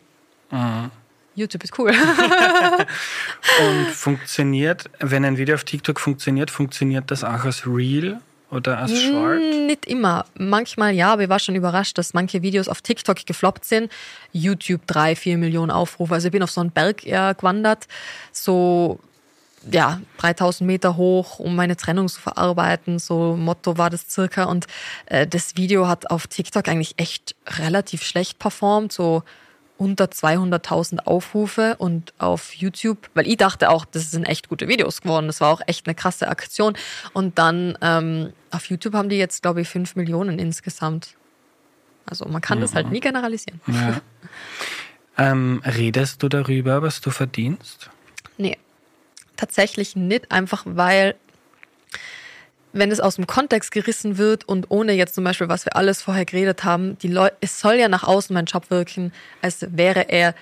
[0.50, 0.90] Mhm.
[1.34, 1.90] YouTube ist cool.
[3.60, 8.20] und funktioniert, wenn ein Video auf TikTok funktioniert, funktioniert das auch als Reel
[8.50, 9.38] oder als Short?
[9.38, 10.26] Nicht immer.
[10.34, 13.92] Manchmal ja, aber ich war schon überrascht, dass manche Videos auf TikTok gefloppt sind.
[14.32, 16.14] YouTube drei, vier Millionen Aufrufe.
[16.14, 17.86] Also ich bin auf so einen Berg eher gewandert,
[18.32, 18.98] so
[19.70, 22.98] ja, 3000 Meter hoch, um meine Trennung zu verarbeiten.
[22.98, 24.44] So Motto war das circa.
[24.44, 24.66] Und
[25.06, 28.92] äh, das Video hat auf TikTok eigentlich echt relativ schlecht performt.
[28.92, 29.22] So
[29.80, 35.00] unter 200.000 Aufrufe und auf YouTube, weil ich dachte auch, das sind echt gute Videos
[35.00, 35.26] geworden.
[35.26, 36.74] Das war auch echt eine krasse Aktion.
[37.14, 41.16] Und dann ähm, auf YouTube haben die jetzt, glaube ich, 5 Millionen insgesamt.
[42.04, 42.62] Also man kann ja.
[42.62, 43.58] das halt nie generalisieren.
[43.68, 44.02] Ja.
[45.16, 47.88] ähm, redest du darüber, was du verdienst?
[48.36, 48.58] Nee,
[49.36, 51.14] tatsächlich nicht, einfach weil
[52.72, 56.02] wenn es aus dem Kontext gerissen wird und ohne jetzt zum Beispiel, was wir alles
[56.02, 59.12] vorher geredet haben, die Leute, es soll ja nach außen mein Job wirken,
[59.42, 60.34] als wäre er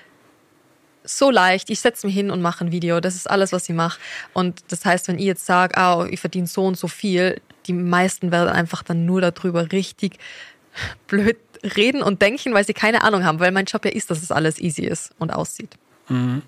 [1.04, 3.00] so leicht, ich setze mich hin und mache ein Video.
[3.00, 3.98] Das ist alles, was ich mache.
[4.34, 7.72] Und das heißt, wenn ich jetzt sage, ah, ich verdiene so und so viel, die
[7.72, 10.18] meisten werden einfach dann nur darüber richtig
[11.06, 11.38] blöd
[11.76, 14.30] reden und denken, weil sie keine Ahnung haben, weil mein Job ja ist, dass es
[14.30, 15.76] alles easy ist und aussieht.
[16.08, 16.42] Mhm.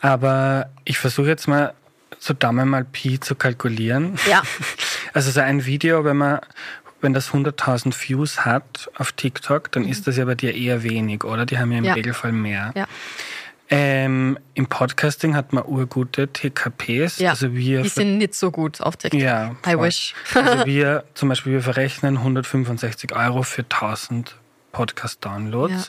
[0.00, 1.74] Aber ich versuche jetzt mal
[2.18, 4.18] so Daumen mal Pi zu kalkulieren.
[4.28, 4.42] Ja.
[5.12, 6.40] Also so ein Video, wenn man
[7.00, 9.90] wenn das 100.000 Views hat auf TikTok, dann mhm.
[9.90, 11.46] ist das ja bei dir eher wenig, oder?
[11.46, 11.92] Die haben ja im ja.
[11.94, 12.72] Regelfall mehr.
[12.74, 12.86] Ja.
[13.70, 17.18] Ähm, Im Podcasting hat man urgute TKPs.
[17.18, 19.20] Ja, also wir die sind nicht so gut auf TikTok.
[19.20, 20.14] Ja, I wish.
[20.34, 24.36] also wir zum Beispiel, wir verrechnen 165 Euro für 1000
[24.72, 25.72] Podcast-Downloads.
[25.72, 25.80] Ja.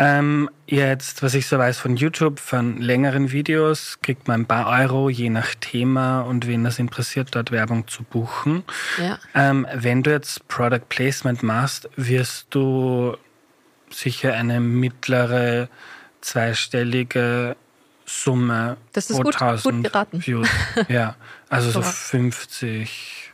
[0.00, 4.68] Ähm, jetzt, was ich so weiß von YouTube, von längeren Videos kriegt man ein paar
[4.68, 8.62] Euro, je nach Thema und wen das interessiert, dort Werbung zu buchen.
[9.02, 9.18] Ja.
[9.34, 13.16] Ähm, wenn du jetzt Product Placement machst, wirst du
[13.90, 15.68] sicher eine mittlere
[16.20, 17.56] zweistellige
[18.06, 20.26] Summe das ist pro gut, 1000 gut geraten.
[20.26, 20.48] Views.
[20.88, 21.16] Ja,
[21.48, 23.32] also so 50.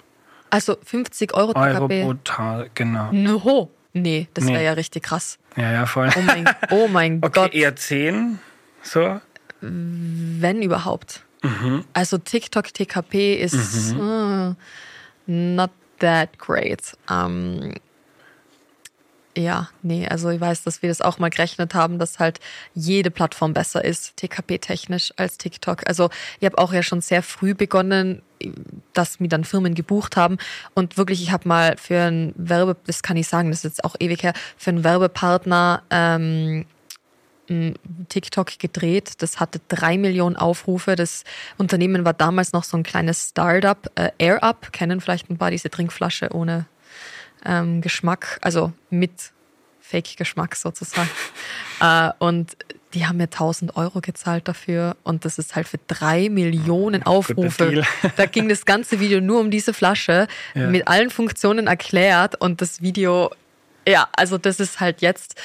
[0.50, 3.10] Also 50 Euro, Euro pro Tag, genau.
[3.12, 3.70] No.
[3.92, 4.64] Nee, das wäre nee.
[4.64, 5.38] ja richtig krass.
[5.57, 6.11] Ja, ja, voll.
[6.16, 7.55] Oh mein, oh mein okay, Gott.
[7.55, 8.38] eher 10,
[8.82, 9.20] so?
[9.61, 11.22] Wenn überhaupt.
[11.42, 11.84] Mhm.
[11.92, 14.00] Also TikTok TKP ist mhm.
[14.00, 14.55] uh,
[15.26, 16.96] not that great.
[17.09, 17.74] Um,
[19.37, 22.39] ja, nee, also ich weiß, dass wir das auch mal gerechnet haben, dass halt
[22.74, 25.82] jede Plattform besser ist, TKP-technisch als TikTok.
[25.89, 26.11] Also
[26.41, 28.22] ich habe auch ja schon sehr früh begonnen,
[28.93, 30.39] dass mir dann Firmen gebucht haben
[30.74, 33.85] und wirklich, ich habe mal für ein Werbe, das kann ich sagen, das ist jetzt
[33.85, 36.64] auch ewig her, für einen Werbepartner ähm,
[38.09, 39.14] TikTok gedreht.
[39.18, 40.97] Das hatte drei Millionen Aufrufe.
[40.97, 41.24] Das
[41.59, 45.68] Unternehmen war damals noch so ein kleines Startup, äh, AirUp, kennen vielleicht ein paar diese
[45.68, 46.66] Trinkflasche ohne
[47.45, 49.32] ähm, Geschmack, also mit
[49.80, 51.11] Fake-Geschmack sozusagen.
[51.80, 52.57] äh, und
[52.95, 57.82] die haben mir 1000 Euro gezahlt dafür und das ist halt für drei Millionen Aufrufe.
[58.16, 60.68] Da ging das ganze Video nur um diese Flasche, ja.
[60.68, 63.30] mit allen Funktionen erklärt und das Video,
[63.86, 65.40] ja, also das ist halt jetzt,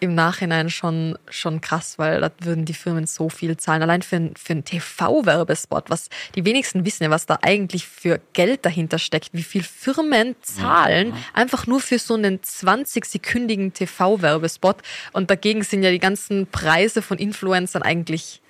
[0.00, 3.82] im Nachhinein schon, schon krass, weil da würden die Firmen so viel zahlen.
[3.82, 8.64] Allein für, für einen TV-Werbespot, was die wenigsten wissen ja, was da eigentlich für Geld
[8.64, 11.16] dahinter steckt, wie viel Firmen zahlen, ja.
[11.34, 14.76] einfach nur für so einen 20-sekündigen TV-Werbespot.
[15.12, 18.40] Und dagegen sind ja die ganzen Preise von Influencern eigentlich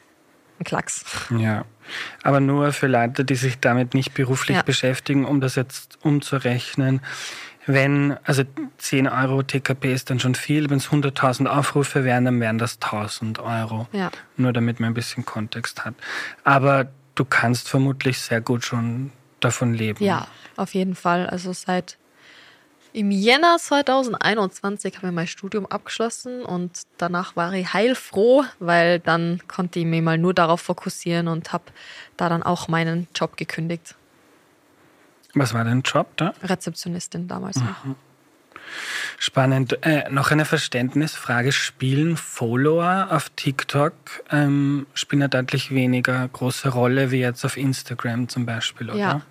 [0.61, 1.05] ein Klacks.
[1.37, 1.65] Ja,
[2.23, 4.63] aber nur für Leute, die sich damit nicht beruflich ja.
[4.63, 7.01] beschäftigen, um das jetzt umzurechnen
[7.69, 8.45] wenn, also
[8.79, 12.79] 10 Euro TKP ist dann schon viel, wenn es 100.000 Aufrufe wären, dann wären das
[12.81, 13.87] 1000 Euro.
[13.93, 14.11] Ja.
[14.37, 15.95] Nur damit man ein bisschen Kontext hat.
[16.45, 20.03] Aber du kannst vermutlich sehr gut schon davon leben.
[20.03, 21.27] Ja, auf jeden Fall.
[21.27, 21.99] Also seit
[22.95, 29.43] im Jänner 2021 habe ich mein Studium abgeschlossen und danach war ich heilfroh, weil dann
[29.47, 31.65] konnte ich mich mal nur darauf fokussieren und habe
[32.17, 33.95] da dann auch meinen Job gekündigt.
[35.39, 36.33] Was war dein Job da?
[36.43, 37.85] Rezeptionistin damals noch.
[37.85, 37.97] Mhm.
[39.19, 39.79] Spannend.
[39.83, 41.53] Äh, noch eine Verständnisfrage.
[41.53, 43.95] Spielen Follower auf TikTok
[44.31, 48.99] ähm, spielen eine deutlich weniger große Rolle wie jetzt auf Instagram zum Beispiel, oder?
[48.99, 49.23] Ja.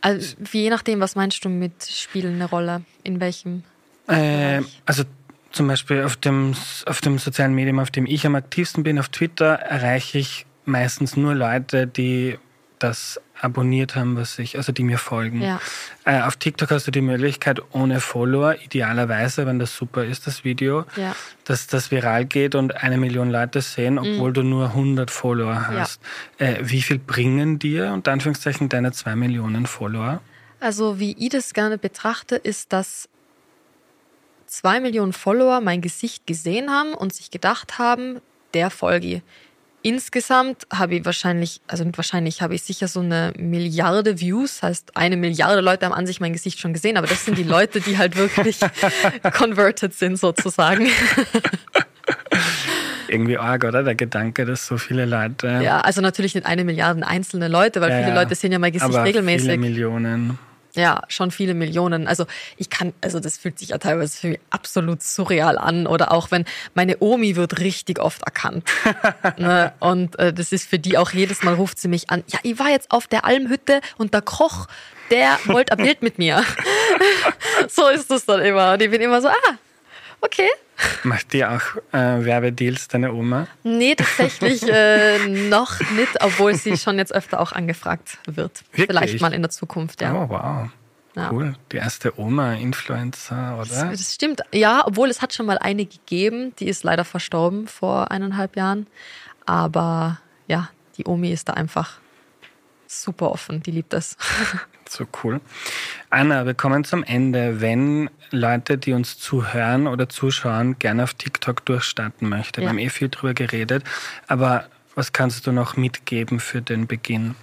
[0.00, 2.82] Also, je nachdem, was meinst du mit spielen eine Rolle?
[3.02, 3.64] In welchem?
[4.06, 5.04] Äh, also
[5.50, 6.54] zum Beispiel auf dem,
[6.86, 11.16] auf dem sozialen Medium, auf dem ich am aktivsten bin, auf Twitter, erreiche ich meistens
[11.16, 12.38] nur Leute, die
[12.78, 15.42] das abonniert haben, was ich, also die mir folgen.
[15.42, 15.60] Ja.
[16.04, 20.44] Äh, auf TikTok hast du die Möglichkeit, ohne Follower, idealerweise, wenn das super ist, das
[20.44, 21.14] Video, ja.
[21.44, 23.98] dass das viral geht und eine Million Leute sehen, mhm.
[23.98, 24.34] obwohl mhm.
[24.34, 26.00] du nur 100 Follower hast.
[26.38, 26.46] Ja.
[26.46, 30.20] Äh, wie viel bringen dir, unter Anführungszeichen, deine zwei Millionen Follower?
[30.60, 33.08] Also, wie ich das gerne betrachte, ist, dass
[34.46, 38.20] zwei Millionen Follower mein Gesicht gesehen haben und sich gedacht haben,
[38.54, 39.22] der folge
[39.88, 45.16] Insgesamt habe ich wahrscheinlich, also wahrscheinlich, habe ich sicher so eine Milliarde Views, heißt eine
[45.16, 47.96] Milliarde Leute haben an sich mein Gesicht schon gesehen, aber das sind die Leute, die
[47.96, 48.60] halt wirklich
[49.32, 50.88] converted sind sozusagen.
[53.08, 53.82] Irgendwie arg, oder?
[53.82, 55.60] Der Gedanke, dass so viele Leute.
[55.62, 58.72] Ja, also natürlich nicht eine Milliarde einzelne Leute, weil ja, viele Leute sehen ja mein
[58.72, 59.48] Gesicht aber regelmäßig.
[59.48, 60.38] Viele Millionen.
[60.78, 62.06] Ja, schon viele Millionen.
[62.06, 62.26] Also
[62.56, 65.88] ich kann, also das fühlt sich ja teilweise für mich absolut surreal an.
[65.88, 68.64] Oder auch wenn meine Omi wird richtig oft erkannt.
[69.38, 69.72] ne?
[69.80, 72.22] Und äh, das ist für die auch jedes Mal ruft sie mich an.
[72.28, 74.68] Ja, ich war jetzt auf der Almhütte und der Koch,
[75.10, 76.44] der wollte ein Bild mit mir.
[77.68, 78.74] so ist das dann immer.
[78.74, 79.58] Und ich bin immer so, ah,
[80.20, 80.48] okay.
[81.02, 83.48] Macht die auch äh, Werbedeals, deine Oma?
[83.64, 88.62] Nee, tatsächlich äh, noch nicht, obwohl sie schon jetzt öfter auch angefragt wird.
[88.72, 88.86] Wirklich?
[88.86, 90.14] Vielleicht mal in der Zukunft, ja.
[90.14, 90.68] Oh, wow.
[91.16, 91.32] Ja.
[91.32, 91.54] Cool.
[91.72, 93.86] Die erste Oma-Influencer, oder?
[93.86, 94.42] Das, das, stimmt.
[94.52, 98.86] Ja, obwohl es hat schon mal eine gegeben, die ist leider verstorben vor eineinhalb Jahren.
[99.46, 101.98] Aber ja, die Omi ist da einfach
[102.86, 104.16] super offen, die liebt das.
[104.88, 105.40] So cool.
[106.10, 107.60] Anna, wir kommen zum Ende.
[107.60, 112.66] Wenn Leute, die uns zuhören oder zuschauen, gerne auf TikTok durchstarten möchten, ja.
[112.66, 113.84] wir haben eh viel drüber geredet,
[114.26, 117.36] aber was kannst du noch mitgeben für den Beginn?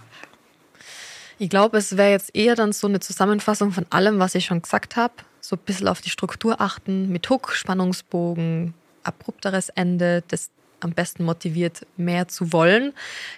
[1.38, 4.62] Ich glaube, es wäre jetzt eher dann so eine Zusammenfassung von allem, was ich schon
[4.62, 5.14] gesagt habe.
[5.42, 8.74] So ein bisschen auf die Struktur achten, mit Hook, Spannungsbogen,
[9.04, 10.24] abrupteres Ende.
[10.28, 10.50] Das
[10.80, 12.94] am besten motiviert, mehr zu wollen.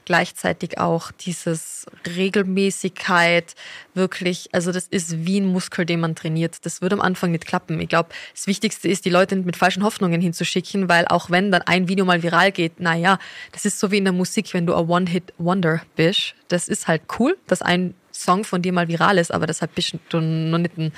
[0.05, 3.55] Gleichzeitig auch dieses Regelmäßigkeit,
[3.93, 6.65] wirklich, also das ist wie ein Muskel, den man trainiert.
[6.65, 7.79] Das wird am Anfang nicht klappen.
[7.79, 11.61] Ich glaube, das Wichtigste ist, die Leute mit falschen Hoffnungen hinzuschicken, weil auch wenn dann
[11.63, 13.19] ein Video mal viral geht, naja,
[13.51, 16.35] das ist so wie in der Musik, wenn du ein One-Hit-Wonder bist.
[16.47, 19.95] Das ist halt cool, dass ein Song von dir mal viral ist, aber deshalb bist
[20.09, 20.91] du noch nicht ein,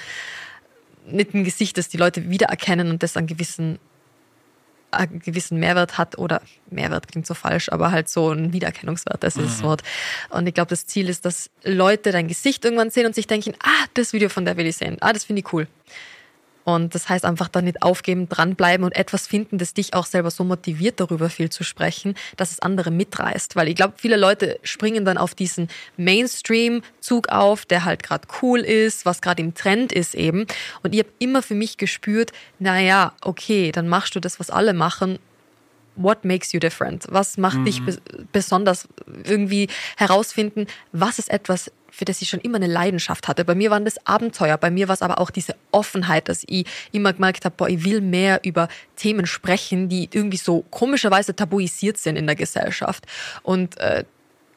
[1.05, 3.79] nicht ein Gesicht, das die Leute wiedererkennen und das an gewissen
[4.91, 9.35] einen gewissen Mehrwert hat oder Mehrwert klingt so falsch, aber halt so ein Wiedererkennungswert, das
[9.35, 9.63] ist das mhm.
[9.63, 9.81] Wort.
[10.29, 13.53] Und ich glaube, das Ziel ist, dass Leute dein Gesicht irgendwann sehen und sich denken,
[13.63, 15.67] ah, das Video von der will ich sehen, ah, das finde ich cool.
[16.75, 20.31] Und das heißt einfach dann nicht aufgeben, dranbleiben und etwas finden, das dich auch selber
[20.31, 23.55] so motiviert, darüber viel zu sprechen, dass es andere mitreißt.
[23.55, 25.67] Weil ich glaube, viele Leute springen dann auf diesen
[25.97, 30.45] Mainstream-Zug auf, der halt gerade cool ist, was gerade im Trend ist eben.
[30.83, 34.73] Und ich habe immer für mich gespürt, naja, okay, dann machst du das, was alle
[34.73, 35.19] machen
[35.99, 37.05] what makes you different?
[37.09, 37.65] Was macht mhm.
[37.65, 37.81] dich
[38.31, 38.87] besonders?
[39.23, 43.43] Irgendwie herausfinden, was ist etwas, für das ich schon immer eine Leidenschaft hatte.
[43.43, 46.65] Bei mir waren das Abenteuer, bei mir war es aber auch diese Offenheit, dass ich
[46.91, 51.97] immer gemerkt habe, boah, ich will mehr über Themen sprechen, die irgendwie so komischerweise tabuisiert
[51.97, 53.05] sind in der Gesellschaft.
[53.43, 54.05] Und äh,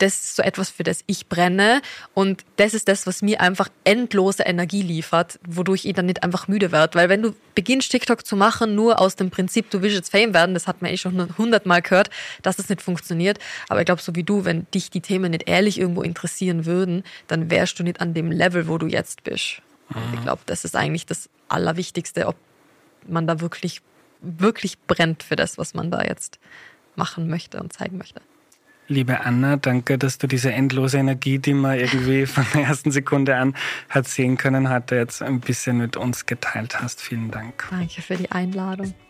[0.02, 1.80] das ist so etwas, für das ich brenne.
[2.12, 6.48] Und das ist das, was mir einfach endlose Energie liefert, wodurch ich dann nicht einfach
[6.48, 6.98] müde werde.
[6.98, 10.34] Weil wenn du beginnst, TikTok zu machen, nur aus dem Prinzip, du willst jetzt Fame
[10.34, 12.10] werden, das hat man eh schon hundertmal gehört,
[12.42, 13.38] dass das nicht funktioniert.
[13.68, 17.04] Aber ich glaube, so wie du, wenn dich die Themen nicht ehrlich irgendwo interessieren würden,
[17.28, 19.62] dann wärst du nicht an dem Level, wo du jetzt bist.
[19.90, 20.14] Mhm.
[20.14, 22.34] Ich glaube, das ist eigentlich das Allerwichtigste, ob
[23.06, 23.82] man da wirklich,
[24.20, 26.40] wirklich brennt für das, was man da jetzt
[26.96, 28.20] machen möchte und zeigen möchte.
[28.88, 33.36] Liebe Anna, danke, dass du diese endlose Energie, die man irgendwie von der ersten Sekunde
[33.36, 33.54] an
[33.88, 37.00] hat sehen können, heute jetzt ein bisschen mit uns geteilt hast.
[37.00, 37.64] Vielen Dank.
[37.70, 38.92] Danke für die Einladung.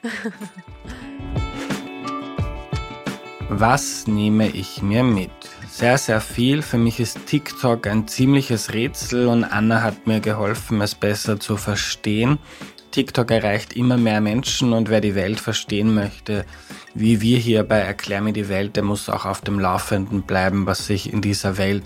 [3.48, 5.30] Was nehme ich mir mit?
[5.68, 6.62] Sehr, sehr viel.
[6.62, 11.56] Für mich ist TikTok ein ziemliches Rätsel und Anna hat mir geholfen, es besser zu
[11.56, 12.38] verstehen.
[12.92, 16.44] TikTok erreicht immer mehr Menschen und wer die Welt verstehen möchte,
[16.94, 20.66] wie wir hier bei Erklär mir die Welt, der muss auch auf dem Laufenden bleiben,
[20.66, 21.84] was sich in dieser Welt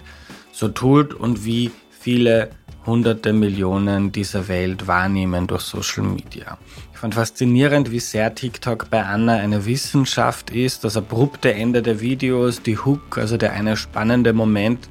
[0.52, 2.50] so tut und wie viele
[2.84, 6.58] hunderte Millionen dieser Welt wahrnehmen durch Social Media.
[6.92, 12.00] Ich fand faszinierend, wie sehr TikTok bei Anna eine Wissenschaft ist, das abrupte Ende der
[12.00, 14.88] Videos, die Hook, also der eine spannende Moment,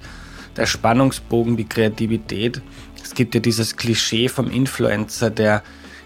[0.55, 2.61] der Spannungsbogen, die Kreativität.
[3.03, 5.63] Es gibt ja dieses Klischee vom Influencer, der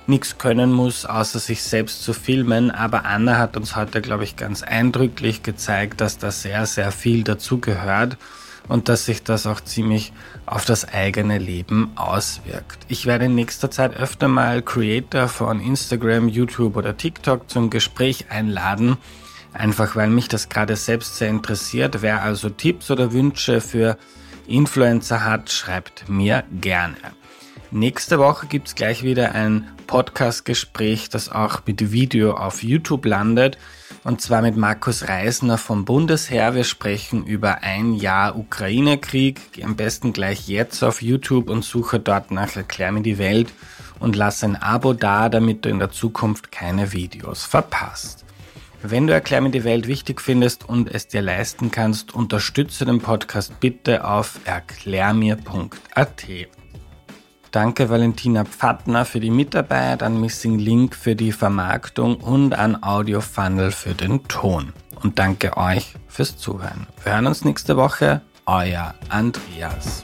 [0.10, 2.72] nichts können muss, außer sich selbst zu filmen.
[2.72, 7.24] Aber Anna hat uns heute, glaube ich, ganz eindrücklich gezeigt, dass da sehr, sehr viel
[7.24, 8.18] dazugehört
[8.68, 10.14] und dass sich das auch ziemlich
[10.45, 12.80] auf das eigene Leben auswirkt.
[12.88, 18.26] Ich werde in nächster Zeit öfter mal Creator von Instagram, YouTube oder TikTok zum Gespräch
[18.30, 18.97] einladen,
[19.53, 22.01] einfach weil mich das gerade selbst sehr interessiert.
[22.01, 23.97] Wer also Tipps oder Wünsche für
[24.47, 26.97] Influencer hat, schreibt mir gerne.
[27.72, 33.58] Nächste Woche gibt's gleich wieder ein Podcast-Gespräch, das auch mit Video auf YouTube landet.
[34.04, 36.54] Und zwar mit Markus Reisner vom Bundesheer.
[36.54, 39.42] Wir sprechen über ein Jahr Ukraine-Krieg.
[39.64, 43.52] Am besten gleich jetzt auf YouTube und suche dort nach Erklär mir die Welt
[44.00, 48.26] und lass ein Abo da, damit du in der Zukunft keine Videos verpasst.
[48.84, 53.02] Wenn du Erklär mir die Welt wichtig findest und es dir leisten kannst, unterstütze den
[53.02, 56.28] Podcast bitte auf erklärmir.at.
[57.52, 63.22] Danke Valentina Pfattner für die Mitarbeit, an Missing Link für die Vermarktung und an Audio
[63.22, 64.72] Funnel für den Ton.
[65.02, 66.86] Und danke euch fürs Zuhören.
[67.04, 68.22] Wir hören uns nächste Woche.
[68.45, 70.04] Euer Andreas.